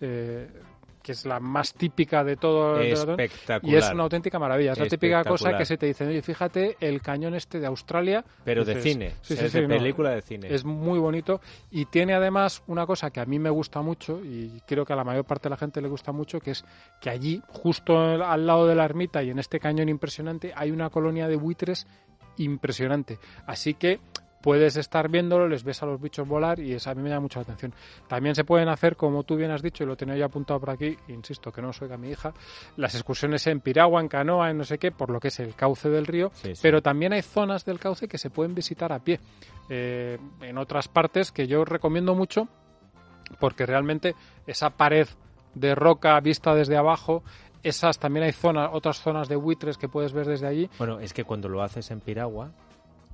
eh, 0.00 0.48
que 1.02 1.12
es 1.12 1.24
la 1.26 1.40
más 1.40 1.74
típica 1.74 2.24
de 2.24 2.36
todo 2.36 2.80
el. 2.80 2.92
Espectacular. 2.92 3.74
y 3.74 3.76
es 3.76 3.90
una 3.90 4.02
auténtica 4.02 4.38
maravilla 4.38 4.72
es 4.72 4.78
la 4.78 4.86
típica 4.86 5.24
cosa 5.24 5.56
que 5.56 5.64
se 5.64 5.76
te 5.76 5.86
dicen 5.86 6.08
oye 6.08 6.22
fíjate 6.22 6.76
el 6.80 7.00
cañón 7.00 7.34
este 7.34 7.60
de 7.60 7.66
Australia 7.66 8.24
Pero 8.44 8.64
de 8.64 8.80
cine. 8.80 9.14
sí, 9.22 9.36
sí, 9.36 9.44
es 9.44 9.52
sí, 9.52 9.60
de 9.60 9.68
no, 9.68 9.76
película 9.76 10.10
de 10.10 10.22
cine. 10.22 10.52
es 10.54 10.64
muy 10.64 10.98
bonito 10.98 11.40
y 11.70 11.86
tiene 11.86 12.14
además 12.14 12.62
una 12.66 12.86
cosa 12.86 13.10
que 13.10 13.20
a 13.20 13.24
mí 13.26 13.38
me 13.38 13.50
gusta 13.50 13.82
mucho 13.82 14.20
y 14.22 14.60
creo 14.66 14.84
que 14.84 14.92
a 14.92 14.96
la 14.96 15.04
mayor 15.04 15.24
parte 15.24 15.44
de 15.44 15.50
la 15.50 15.56
gente 15.56 15.80
le 15.80 15.88
gusta 15.88 16.12
mucho, 16.12 16.40
que 16.40 16.52
es 16.52 16.64
que 17.00 17.10
allí, 17.10 17.42
justo 17.48 17.98
al 17.98 18.46
lado 18.46 18.66
de 18.66 18.74
la 18.74 18.84
ermita 18.84 19.22
y 19.22 19.30
en 19.30 19.38
este 19.38 19.60
cañón 19.60 19.88
impresionante, 19.88 20.52
hay 20.54 20.70
una 20.70 20.90
colonia 20.90 21.28
de 21.28 21.36
buitres 21.36 21.86
impresionante. 22.36 23.18
Así 23.46 23.74
que 23.74 24.00
puedes 24.40 24.76
estar 24.76 25.08
viéndolo, 25.08 25.46
les 25.48 25.62
ves 25.64 25.82
a 25.82 25.86
los 25.86 26.00
bichos 26.00 26.26
volar 26.26 26.58
y 26.60 26.72
eso 26.72 26.90
a 26.90 26.94
mí 26.94 27.02
me 27.02 27.08
llama 27.10 27.22
mucho 27.22 27.38
la 27.38 27.42
atención. 27.44 27.74
También 28.08 28.34
se 28.34 28.44
pueden 28.44 28.68
hacer, 28.68 28.96
como 28.96 29.22
tú 29.24 29.36
bien 29.36 29.50
has 29.50 29.62
dicho, 29.62 29.84
y 29.84 29.86
lo 29.86 29.96
tenía 29.96 30.16
yo 30.16 30.24
apuntado 30.26 30.58
por 30.60 30.70
aquí, 30.70 30.96
insisto 31.08 31.52
que 31.52 31.60
no 31.62 31.68
os 31.68 31.82
oiga 31.82 31.96
mi 31.96 32.10
hija, 32.10 32.32
las 32.76 32.94
excursiones 32.94 33.46
en 33.46 33.60
piragua, 33.60 34.00
en 34.00 34.08
canoa, 34.08 34.50
en 34.50 34.58
no 34.58 34.64
sé 34.64 34.78
qué, 34.78 34.90
por 34.92 35.10
lo 35.10 35.20
que 35.20 35.28
es 35.28 35.40
el 35.40 35.54
cauce 35.54 35.88
del 35.90 36.06
río, 36.06 36.30
Sí, 36.34 36.54
sí. 36.54 36.60
pero 36.62 36.80
también 36.82 37.12
hay 37.12 37.22
zonas 37.22 37.64
del 37.64 37.78
cauce 37.78 38.08
que 38.08 38.18
se 38.18 38.30
pueden 38.30 38.54
visitar 38.54 38.92
a 38.92 38.98
pie. 38.98 39.20
Eh, 39.68 40.18
en 40.40 40.58
otras 40.58 40.88
partes 40.88 41.30
que 41.30 41.46
yo 41.46 41.64
recomiendo 41.64 42.14
mucho 42.14 42.48
porque 43.38 43.66
realmente 43.66 44.14
esa 44.46 44.70
pared 44.70 45.06
de 45.54 45.74
roca 45.74 46.18
vista 46.20 46.54
desde 46.54 46.76
abajo, 46.76 47.22
esas 47.62 47.98
también 47.98 48.24
hay 48.24 48.32
zonas, 48.32 48.70
otras 48.72 49.00
zonas 49.00 49.28
de 49.28 49.36
buitres 49.36 49.76
que 49.78 49.88
puedes 49.88 50.12
ver 50.12 50.26
desde 50.26 50.46
allí. 50.46 50.68
Bueno, 50.78 50.98
es 50.98 51.12
que 51.12 51.24
cuando 51.24 51.48
lo 51.48 51.62
haces 51.62 51.90
en 51.90 52.00
Piragua, 52.00 52.50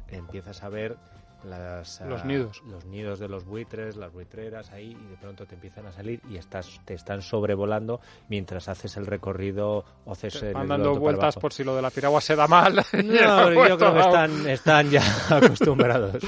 empiezas 0.08 0.62
a 0.62 0.68
ver 0.68 0.96
las, 1.44 2.00
Los 2.00 2.22
ah, 2.22 2.24
nidos. 2.24 2.62
los 2.66 2.84
nidos 2.86 3.18
de 3.18 3.28
los 3.28 3.44
buitres, 3.44 3.96
las 3.96 4.12
buitreras 4.12 4.70
ahí, 4.72 4.96
y 5.00 5.10
de 5.10 5.16
pronto 5.16 5.46
te 5.46 5.54
empiezan 5.54 5.86
a 5.86 5.92
salir 5.92 6.20
y 6.28 6.36
estás, 6.36 6.80
te 6.84 6.94
están 6.94 7.22
sobrevolando 7.22 8.00
mientras 8.28 8.68
haces 8.68 8.96
el 8.96 9.06
recorrido 9.06 9.84
o 10.04 10.12
haces 10.12 10.42
el 10.42 10.54
Van 10.54 10.68
dando 10.68 10.94
vueltas 10.96 11.36
por 11.36 11.52
si 11.52 11.62
lo 11.62 11.76
de 11.76 11.82
la 11.82 11.90
piragua 11.90 12.20
se 12.20 12.34
da 12.34 12.46
mal. 12.46 12.74
No, 12.92 13.68
yo 13.68 13.78
creo 13.78 13.94
que 13.94 14.52
están 14.52 14.90
ya 14.90 15.02
acostumbrados. 15.30 16.22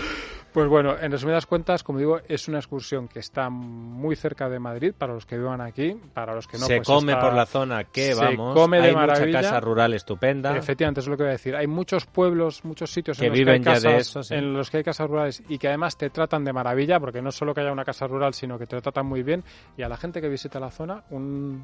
Pues 0.53 0.67
bueno, 0.67 0.99
en 0.99 1.13
resumidas 1.13 1.45
cuentas, 1.47 1.83
como 1.85 1.99
digo, 1.99 2.21
es 2.27 2.49
una 2.49 2.59
excursión 2.59 3.07
que 3.07 3.19
está 3.19 3.51
muy 3.51 4.17
cerca 4.17 4.49
de 4.49 4.59
Madrid 4.59 4.95
para 4.97 5.13
los 5.13 5.27
que 5.27 5.37
vivan 5.37 5.61
aquí, 5.61 5.95
para 6.15 6.35
los 6.35 6.49
que 6.49 6.57
no. 6.59 6.65
se 6.67 6.77
pues 6.77 6.89
come 6.89 7.13
está- 7.13 7.25
por 7.25 7.35
la 7.35 7.45
zona 7.47 7.85
que 7.85 8.15
se 8.15 8.21
vamos. 8.25 8.55
come 8.55 8.81
de 8.81 8.89
Hay 8.89 8.95
maravilla. 8.95 9.27
mucha 9.27 9.41
casa 9.43 9.61
rural 9.61 9.93
estupenda. 9.95 10.57
Efectivamente, 10.57 11.01
es 11.01 11.07
lo 11.07 11.17
que 11.19 11.25
voy 11.25 11.29
a 11.29 11.33
decir. 11.33 11.55
Hay 11.55 11.67
muchos 11.67 12.07
pueblos, 12.07 12.65
muchos 12.65 12.91
sitios 12.91 13.19
Que 13.19 13.27
en 13.27 13.31
los 13.33 13.39
viven 13.39 13.63
que 13.63 13.69
hay 13.69 13.75
casas, 13.77 13.93
eso, 14.01 14.23
sí. 14.23 14.35
en 14.35 14.55
los 14.55 14.71
que 14.71 14.79
hay 14.79 14.85
casas 14.85 15.09
rurales 15.09 15.43
y 15.49 15.59
que 15.59 15.69
además 15.69 15.97
te 15.99 16.09
tratan 16.11 16.45
de 16.45 16.53
maravilla, 16.53 16.99
porque 16.99 17.21
no 17.21 17.31
solo 17.31 17.53
que 17.55 17.61
haya 17.61 17.71
una 17.71 17.85
casa 17.85 18.07
rural, 18.07 18.33
sino 18.33 18.59
que 18.59 18.67
te 18.67 18.81
tratan 18.81 19.05
muy 19.07 19.23
bien. 19.23 19.45
Y 19.77 19.83
a 19.83 19.89
la 19.89 19.99
gente 19.99 20.21
que 20.23 20.29
visita 20.31 20.59
la 20.59 20.71
zona, 20.71 21.05
un, 21.11 21.63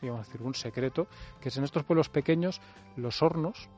digamos 0.00 0.24
decir, 0.26 0.40
un 0.40 0.54
secreto, 0.54 1.08
que 1.40 1.48
es 1.48 1.56
en 1.56 1.64
estos 1.64 1.82
pueblos 1.82 2.08
pequeños, 2.08 2.60
los 2.96 3.22
hornos 3.22 3.68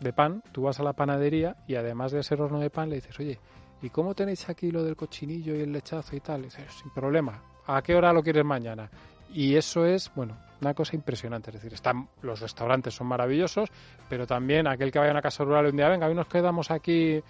de 0.00 0.12
pan, 0.12 0.42
tú 0.52 0.62
vas 0.62 0.78
a 0.80 0.82
la 0.82 0.92
panadería 0.92 1.56
y 1.66 1.74
además 1.74 2.12
de 2.12 2.22
ser 2.22 2.40
horno 2.40 2.60
de 2.60 2.70
pan 2.70 2.88
le 2.88 2.96
dices, 2.96 3.18
oye, 3.18 3.38
¿y 3.84 3.90
cómo 3.90 4.14
tenéis 4.14 4.48
aquí 4.48 4.70
lo 4.70 4.82
del 4.82 4.96
cochinillo 4.96 5.54
y 5.54 5.60
el 5.60 5.72
lechazo 5.72 6.16
y 6.16 6.20
tal? 6.20 6.46
Y 6.46 6.50
sin 6.50 6.90
problema, 6.94 7.42
¿a 7.66 7.82
qué 7.82 7.94
hora 7.94 8.12
lo 8.12 8.22
quieres 8.22 8.44
mañana? 8.44 8.90
Y 9.32 9.56
eso 9.56 9.84
es, 9.84 10.10
bueno, 10.14 10.36
una 10.60 10.72
cosa 10.74 10.96
impresionante. 10.96 11.50
Es 11.50 11.56
decir, 11.56 11.74
están, 11.74 12.08
los 12.22 12.40
restaurantes 12.40 12.94
son 12.94 13.08
maravillosos, 13.08 13.68
pero 14.08 14.26
también 14.26 14.66
aquel 14.66 14.90
que 14.90 14.98
vaya 14.98 15.10
a 15.10 15.14
una 15.14 15.22
casa 15.22 15.44
rural 15.44 15.66
un 15.66 15.76
día, 15.76 15.88
venga, 15.88 16.06
hoy 16.06 16.14
nos 16.14 16.28
quedamos 16.28 16.70
aquí. 16.70 17.20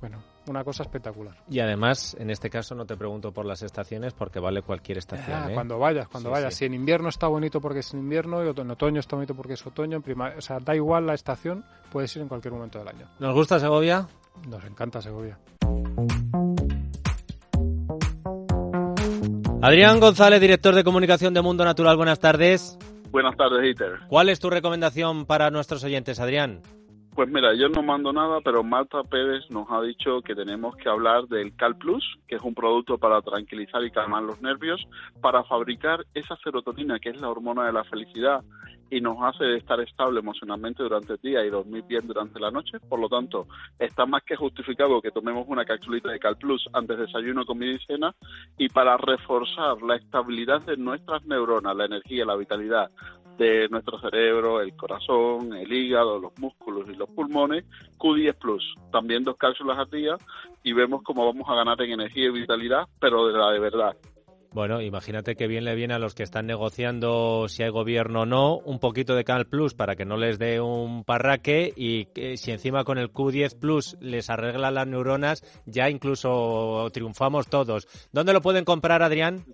Bueno, 0.00 0.22
una 0.48 0.62
cosa 0.62 0.82
espectacular. 0.82 1.34
Y 1.48 1.58
además, 1.60 2.14
en 2.20 2.30
este 2.30 2.50
caso 2.50 2.74
no 2.74 2.84
te 2.84 2.96
pregunto 2.96 3.32
por 3.32 3.46
las 3.46 3.62
estaciones 3.62 4.12
porque 4.12 4.38
vale 4.38 4.60
cualquier 4.62 4.98
estación. 4.98 5.36
Ah, 5.36 5.50
¿eh? 5.50 5.54
Cuando 5.54 5.78
vayas, 5.78 6.06
cuando 6.08 6.28
Sí, 6.28 6.32
vayas. 6.34 6.52
sí. 6.54 6.58
Si 6.60 6.64
en 6.66 6.74
invierno 6.74 7.08
está 7.08 7.26
bonito 7.26 7.60
porque 7.60 7.80
es 7.80 7.92
invierno, 7.94 8.44
y 8.44 8.48
en 8.48 8.70
otoño 8.70 9.00
está 9.00 9.16
bonito 9.16 9.34
porque 9.34 9.54
es 9.54 9.66
otoño, 9.66 9.96
en 9.96 10.02
primavera, 10.02 10.38
o 10.38 10.42
sea, 10.42 10.60
da 10.60 10.76
igual 10.76 11.06
la 11.06 11.14
estación, 11.14 11.64
puedes 11.90 12.14
ir 12.14 12.22
en 12.22 12.28
cualquier 12.28 12.52
momento 12.52 12.78
del 12.78 12.88
año. 12.88 13.08
¿Nos 13.18 13.34
gusta 13.34 13.58
Segovia? 13.58 14.06
Nos 14.46 14.62
encanta 14.64 15.00
Segovia. 15.00 15.38
Adrián 19.66 19.98
González, 19.98 20.40
director 20.40 20.76
de 20.76 20.84
comunicación 20.84 21.34
de 21.34 21.42
Mundo 21.42 21.64
Natural, 21.64 21.96
buenas 21.96 22.20
tardes. 22.20 22.78
Buenas 23.10 23.36
tardes, 23.36 23.68
Iter. 23.68 23.98
¿Cuál 24.06 24.28
es 24.28 24.38
tu 24.38 24.48
recomendación 24.48 25.26
para 25.26 25.50
nuestros 25.50 25.82
oyentes, 25.82 26.20
Adrián? 26.20 26.60
Pues 27.16 27.28
mira, 27.28 27.52
yo 27.52 27.68
no 27.70 27.82
mando 27.82 28.12
nada, 28.12 28.38
pero 28.44 28.62
Marta 28.62 29.02
Pérez 29.02 29.42
nos 29.50 29.66
ha 29.72 29.80
dicho 29.80 30.22
que 30.22 30.36
tenemos 30.36 30.76
que 30.76 30.88
hablar 30.88 31.26
del 31.26 31.56
Cal 31.56 31.76
Plus, 31.78 32.04
que 32.28 32.36
es 32.36 32.42
un 32.42 32.54
producto 32.54 32.96
para 32.96 33.20
tranquilizar 33.22 33.82
y 33.82 33.90
calmar 33.90 34.22
los 34.22 34.40
nervios, 34.40 34.86
para 35.20 35.42
fabricar 35.42 36.06
esa 36.14 36.36
serotonina 36.44 37.00
que 37.00 37.08
es 37.08 37.20
la 37.20 37.28
hormona 37.28 37.66
de 37.66 37.72
la 37.72 37.82
felicidad 37.82 38.44
y 38.90 39.00
nos 39.00 39.18
hace 39.22 39.56
estar 39.56 39.80
estable 39.80 40.20
emocionalmente 40.20 40.82
durante 40.82 41.14
el 41.14 41.20
día 41.20 41.44
y 41.44 41.50
dormir 41.50 41.84
bien 41.88 42.06
durante 42.06 42.38
la 42.38 42.50
noche. 42.50 42.78
Por 42.80 43.00
lo 43.00 43.08
tanto, 43.08 43.46
está 43.78 44.06
más 44.06 44.22
que 44.22 44.36
justificado 44.36 45.02
que 45.02 45.10
tomemos 45.10 45.46
una 45.48 45.64
capsulita 45.64 46.10
de 46.10 46.18
Cal 46.18 46.36
Plus 46.36 46.68
antes 46.72 46.96
de 46.96 47.06
desayuno, 47.06 47.44
comida 47.44 47.72
y 47.72 47.78
cena 47.86 48.14
y 48.56 48.68
para 48.68 48.96
reforzar 48.96 49.82
la 49.82 49.96
estabilidad 49.96 50.62
de 50.62 50.76
nuestras 50.76 51.24
neuronas, 51.24 51.76
la 51.76 51.86
energía, 51.86 52.24
la 52.24 52.36
vitalidad 52.36 52.90
de 53.38 53.68
nuestro 53.68 53.98
cerebro, 54.00 54.60
el 54.60 54.74
corazón, 54.76 55.54
el 55.54 55.70
hígado, 55.70 56.18
los 56.18 56.38
músculos 56.38 56.88
y 56.88 56.96
los 56.96 57.08
pulmones, 57.10 57.64
Q10 57.98 58.34
Plus, 58.34 58.74
también 58.90 59.24
dos 59.24 59.36
cápsulas 59.36 59.78
al 59.78 59.90
día 59.90 60.16
y 60.62 60.72
vemos 60.72 61.02
cómo 61.02 61.26
vamos 61.26 61.48
a 61.48 61.54
ganar 61.54 61.80
en 61.82 61.92
energía 61.92 62.26
y 62.26 62.30
vitalidad, 62.30 62.86
pero 62.98 63.26
de 63.26 63.38
la 63.38 63.50
de 63.50 63.58
verdad. 63.58 63.96
Bueno, 64.56 64.80
imagínate 64.80 65.36
que 65.36 65.48
bien 65.48 65.66
le 65.66 65.74
viene 65.74 65.92
a 65.92 65.98
los 65.98 66.14
que 66.14 66.22
están 66.22 66.46
negociando 66.46 67.46
si 67.46 67.62
hay 67.62 67.68
gobierno 67.68 68.22
o 68.22 68.24
no, 68.24 68.56
un 68.56 68.78
poquito 68.80 69.14
de 69.14 69.22
Cal 69.22 69.44
Plus 69.44 69.74
para 69.74 69.96
que 69.96 70.06
no 70.06 70.16
les 70.16 70.38
dé 70.38 70.62
un 70.62 71.04
parraque 71.04 71.74
y 71.76 72.06
que 72.06 72.38
si 72.38 72.52
encima 72.52 72.82
con 72.82 72.96
el 72.96 73.12
Q10 73.12 73.60
Plus 73.60 73.98
les 74.00 74.30
arregla 74.30 74.70
las 74.70 74.86
neuronas, 74.86 75.42
ya 75.66 75.90
incluso 75.90 76.88
triunfamos 76.90 77.50
todos. 77.50 77.86
¿Dónde 78.12 78.32
lo 78.32 78.40
pueden 78.40 78.64
comprar, 78.64 79.02
Adrián? 79.02 79.44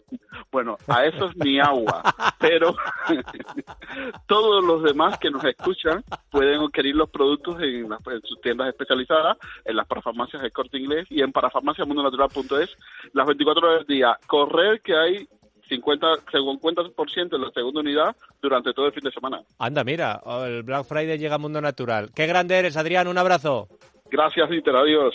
Bueno, 0.53 0.77
a 0.87 1.05
eso 1.05 1.31
es 1.31 1.37
mi 1.37 1.59
agua, 1.59 2.03
pero 2.39 2.77
todos 4.27 4.65
los 4.65 4.83
demás 4.85 5.19
que 5.19 5.31
nos 5.31 5.43
escuchan 5.45 6.05
pueden 6.31 6.61
adquirir 6.61 6.95
los 6.95 7.11
productos 7.11 7.61
en, 7.61 7.89
las- 7.91 8.07
en 8.07 8.21
sus 8.23 8.41
tiendas 8.41 8.69
especializadas, 8.69 9.37
en 9.65 9.77
las 9.77 9.87
parafarmacias 9.89 10.43
de 10.43 10.51
Corte 10.53 10.79
Inglés 10.79 11.07
y 11.11 11.23
en 11.23 11.33
parafarmaciamundonatural.es 11.33 12.71
las 13.15 13.27
24 13.27 13.67
horas 13.69 13.87
del 13.87 13.97
día. 13.97 14.17
Correr 14.27 14.81
que 14.83 14.92
hay 14.97 15.29
50, 15.69 16.07
según 16.31 16.61
50% 16.61 17.35
en 17.35 17.41
la 17.41 17.51
segunda 17.51 17.81
unidad 17.81 18.17
durante 18.41 18.73
todo 18.73 18.87
el 18.87 18.93
fin 18.93 19.05
de 19.05 19.11
semana. 19.11 19.41
Anda, 19.59 19.85
mira, 19.85 20.21
el 20.47 20.63
Black 20.63 20.85
Friday 20.85 21.19
llega 21.19 21.37
a 21.37 21.39
Mundo 21.39 21.61
Natural. 21.61 22.11
Qué 22.15 22.27
grande 22.27 22.57
eres, 22.59 22.77
Adrián, 22.77 23.09
un 23.09 23.19
abrazo. 23.19 23.69
Gracias, 24.11 24.51
Inter, 24.51 24.77
adiós. 24.77 25.15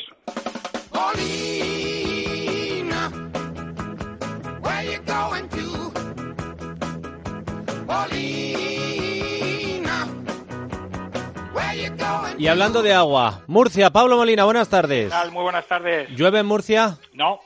Y 12.37 12.47
hablando 12.47 12.83
de 12.83 12.93
agua, 12.93 13.41
Murcia, 13.47 13.89
Pablo 13.89 14.17
Molina, 14.17 14.43
buenas 14.43 14.69
tardes. 14.69 15.09
tal? 15.09 15.31
Muy 15.31 15.41
buenas 15.43 15.65
tardes. 15.67 16.09
¿Llueve 16.11 16.39
en 16.39 16.45
Murcia? 16.45 16.97
No, 17.13 17.39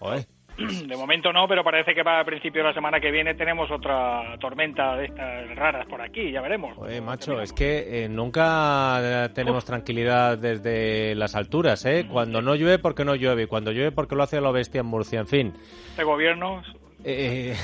Oye, 0.00 0.26
De 0.86 0.96
momento 0.96 1.32
no, 1.32 1.46
pero 1.46 1.62
parece 1.62 1.94
que 1.94 2.02
para 2.02 2.20
el 2.20 2.26
principio 2.26 2.62
de 2.62 2.68
la 2.68 2.74
semana 2.74 2.98
que 2.98 3.12
viene 3.12 3.34
tenemos 3.34 3.70
otra 3.70 4.36
tormenta 4.40 4.96
de 4.96 5.06
estas 5.06 5.54
raras 5.54 5.86
por 5.86 6.00
aquí, 6.00 6.32
ya 6.32 6.40
veremos. 6.40 6.76
Oye, 6.78 7.00
macho, 7.00 7.40
es 7.40 7.52
que 7.52 8.04
eh, 8.04 8.08
nunca 8.08 9.30
tenemos 9.34 9.64
tranquilidad 9.64 10.36
desde 10.36 11.14
las 11.14 11.36
alturas, 11.36 11.84
¿eh? 11.86 12.06
Cuando 12.10 12.42
no 12.42 12.56
llueve, 12.56 12.78
porque 12.80 13.04
no 13.04 13.14
llueve, 13.14 13.44
y 13.44 13.46
cuando 13.46 13.70
llueve, 13.70 13.92
porque 13.92 14.16
lo 14.16 14.24
hace 14.24 14.40
la 14.40 14.50
bestia 14.50 14.80
en 14.80 14.86
Murcia, 14.86 15.20
en 15.20 15.26
fin. 15.28 15.52
Este 15.90 16.02
gobierno... 16.02 16.62
Eh... 17.04 17.54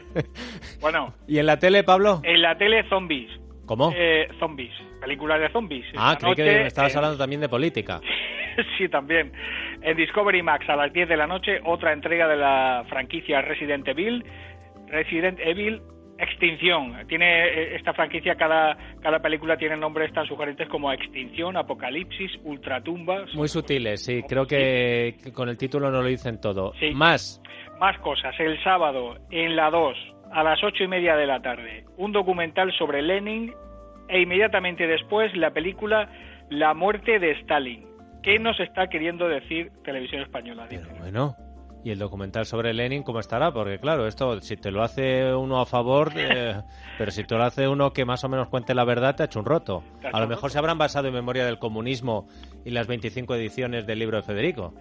bueno. 0.80 1.14
¿Y 1.26 1.38
en 1.38 1.46
la 1.46 1.58
tele, 1.58 1.82
Pablo? 1.82 2.20
En 2.22 2.40
la 2.40 2.56
tele, 2.56 2.88
zombies. 2.88 3.30
¿Cómo? 3.66 3.92
Eh, 3.96 4.28
zombies, 4.38 4.72
películas 5.00 5.40
de 5.40 5.50
zombies. 5.50 5.86
Ah, 5.96 6.16
creí 6.20 6.34
que 6.34 6.66
estabas 6.66 6.94
hablando 6.94 7.18
también 7.18 7.40
de 7.40 7.48
política. 7.48 8.00
sí, 8.78 8.88
también. 8.88 9.32
En 9.82 9.96
Discovery 9.96 10.42
Max 10.42 10.68
a 10.68 10.76
las 10.76 10.92
10 10.92 11.08
de 11.08 11.16
la 11.16 11.26
noche, 11.26 11.60
otra 11.64 11.92
entrega 11.92 12.28
de 12.28 12.36
la 12.36 12.84
franquicia 12.88 13.40
Resident 13.42 13.86
Evil. 13.88 14.24
Resident 14.88 15.38
Evil 15.40 15.80
Extinción. 16.18 16.94
Tiene 17.08 17.48
eh, 17.48 17.76
esta 17.76 17.92
franquicia, 17.94 18.36
cada, 18.36 18.76
cada 19.00 19.18
película 19.20 19.56
tiene 19.56 19.76
nombres 19.76 20.12
tan 20.12 20.26
sugerentes 20.26 20.68
como 20.68 20.92
Extinción, 20.92 21.56
Apocalipsis, 21.56 22.30
Ultratumba. 22.44 23.24
Muy 23.34 23.48
sutiles, 23.48 24.04
sí. 24.04 24.22
Creo 24.28 24.46
que, 24.46 25.16
con 25.34 25.48
el 25.48 25.58
título 25.58 25.90
no 25.90 26.00
lo 26.00 26.08
dicen 26.08 26.40
todo. 26.40 26.74
Sí. 26.78 26.92
Más. 26.94 27.42
Más 27.80 27.98
cosas. 27.98 28.38
El 28.38 28.62
sábado, 28.62 29.16
en 29.30 29.56
la 29.56 29.70
2, 29.70 29.96
a 30.32 30.44
las 30.44 30.62
ocho 30.62 30.84
y 30.84 30.88
media 30.88 31.16
de 31.16 31.26
la 31.26 31.42
tarde, 31.42 31.84
un 31.96 32.12
documental 32.12 32.72
sobre 32.72 33.02
Lenin 33.02 33.52
e 34.08 34.20
inmediatamente 34.20 34.86
después 34.86 35.34
la 35.36 35.50
película 35.50 36.08
La 36.50 36.74
muerte 36.74 37.18
de 37.18 37.32
Stalin. 37.32 37.91
¿Qué 38.22 38.38
nos 38.38 38.58
está 38.60 38.86
queriendo 38.86 39.28
decir 39.28 39.72
Televisión 39.84 40.22
Española? 40.22 40.66
Pero 40.68 40.88
bueno, 41.00 41.36
¿y 41.84 41.90
el 41.90 41.98
documental 41.98 42.46
sobre 42.46 42.72
Lenin 42.72 43.02
cómo 43.02 43.18
estará? 43.18 43.52
Porque 43.52 43.78
claro, 43.78 44.06
esto 44.06 44.40
si 44.40 44.56
te 44.56 44.70
lo 44.70 44.82
hace 44.82 45.34
uno 45.34 45.60
a 45.60 45.66
favor, 45.66 46.12
eh, 46.16 46.54
pero 46.98 47.10
si 47.10 47.24
te 47.24 47.34
lo 47.34 47.42
hace 47.42 47.66
uno 47.66 47.92
que 47.92 48.04
más 48.04 48.22
o 48.22 48.28
menos 48.28 48.48
cuente 48.48 48.74
la 48.74 48.84
verdad, 48.84 49.16
te 49.16 49.24
ha 49.24 49.26
hecho 49.26 49.40
un 49.40 49.46
roto. 49.46 49.82
A 50.12 50.20
lo 50.20 50.28
mejor 50.28 50.50
se 50.50 50.58
habrán 50.58 50.78
basado 50.78 51.08
en 51.08 51.14
Memoria 51.14 51.44
del 51.44 51.58
Comunismo 51.58 52.28
y 52.64 52.70
las 52.70 52.86
25 52.86 53.34
ediciones 53.34 53.86
del 53.86 53.98
libro 53.98 54.18
de 54.18 54.22
Federico. 54.22 54.74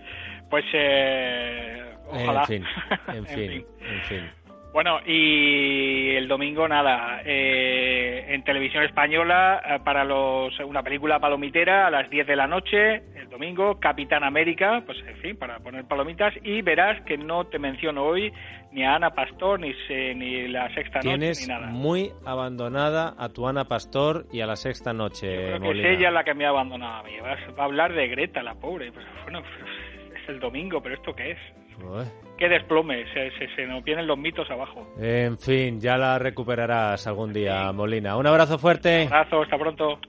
Pues 0.50 0.66
eh, 0.74 1.96
ojalá. 2.10 2.42
En 2.48 2.48
fin, 2.48 2.66
en 3.08 3.26
fin, 3.26 3.66
en 3.80 4.02
fin. 4.04 4.41
Bueno, 4.74 5.00
y 5.06 6.16
el 6.16 6.30
domingo 6.30 6.66
nada, 6.66 7.22
eh, 7.26 8.26
en 8.30 8.42
televisión 8.46 8.84
española 8.86 9.62
eh, 9.68 9.80
para 9.84 10.06
los 10.06 10.58
una 10.62 10.82
película 10.82 11.20
palomitera 11.20 11.88
a 11.88 11.92
las 11.92 12.10
10 12.10 12.26
de 12.26 12.36
la 12.38 12.48
noche, 12.48 13.02
el 13.18 13.28
domingo, 13.30 13.82
Capitán 13.82 14.24
América, 14.24 14.82
pues 14.86 14.98
en 15.06 15.18
fin, 15.18 15.36
para 15.38 15.60
poner 15.60 15.84
palomitas 15.86 16.34
y 16.44 16.62
verás 16.62 17.02
que 17.02 17.18
no 17.18 17.44
te 17.48 17.60
menciono 17.60 18.06
hoy 18.06 18.32
ni 18.72 18.86
a 18.86 18.96
Ana 18.96 19.10
Pastor 19.10 19.60
ni 19.60 19.74
se- 19.90 20.16
ni 20.16 20.48
la 20.48 20.74
Sexta 20.74 21.02
Tienes 21.02 21.40
Noche 21.40 21.42
ni 21.54 21.54
nada. 21.54 21.68
muy 21.74 22.12
abandonada 22.26 23.14
a 23.18 23.28
tu 23.28 23.46
Ana 23.50 23.66
Pastor 23.66 24.26
y 24.32 24.40
a 24.40 24.46
la 24.46 24.56
sexta 24.56 24.94
noche, 24.94 25.36
Creo 25.36 25.60
que 25.60 25.72
es 25.82 25.98
ella 25.98 26.12
la 26.12 26.24
que 26.24 26.34
me 26.34 26.46
ha 26.46 26.50
abandonado 26.50 27.00
a 27.00 27.04
mí. 27.04 27.12
Va 27.20 27.36
va 27.58 27.64
a 27.64 27.66
hablar 27.66 27.92
de 27.92 28.08
Greta, 28.08 28.42
la 28.42 28.56
pobre. 28.56 28.90
Pues, 28.94 29.06
bueno, 29.24 29.40
es 30.16 30.30
el 30.30 30.40
domingo, 30.40 30.82
pero 30.82 30.96
¿esto 30.96 31.14
qué 31.14 31.32
es? 31.32 31.38
Ué. 31.84 32.06
Qué 32.38 32.50
desplome, 32.50 33.06
se, 33.14 33.30
se, 33.38 33.56
se 33.56 33.68
nos 33.68 33.84
vienen 33.84 34.08
los 34.08 34.18
mitos 34.18 34.50
abajo. 34.50 34.88
En 35.00 35.38
fin, 35.38 35.80
ya 35.80 35.96
la 35.98 36.18
recuperarás 36.18 37.06
algún 37.06 37.32
día, 37.32 37.72
Molina. 37.72 38.18
Un 38.18 38.26
abrazo 38.26 38.58
fuerte. 38.58 39.04
abrazo, 39.04 39.44
hasta 39.44 39.58
pronto. 39.60 40.00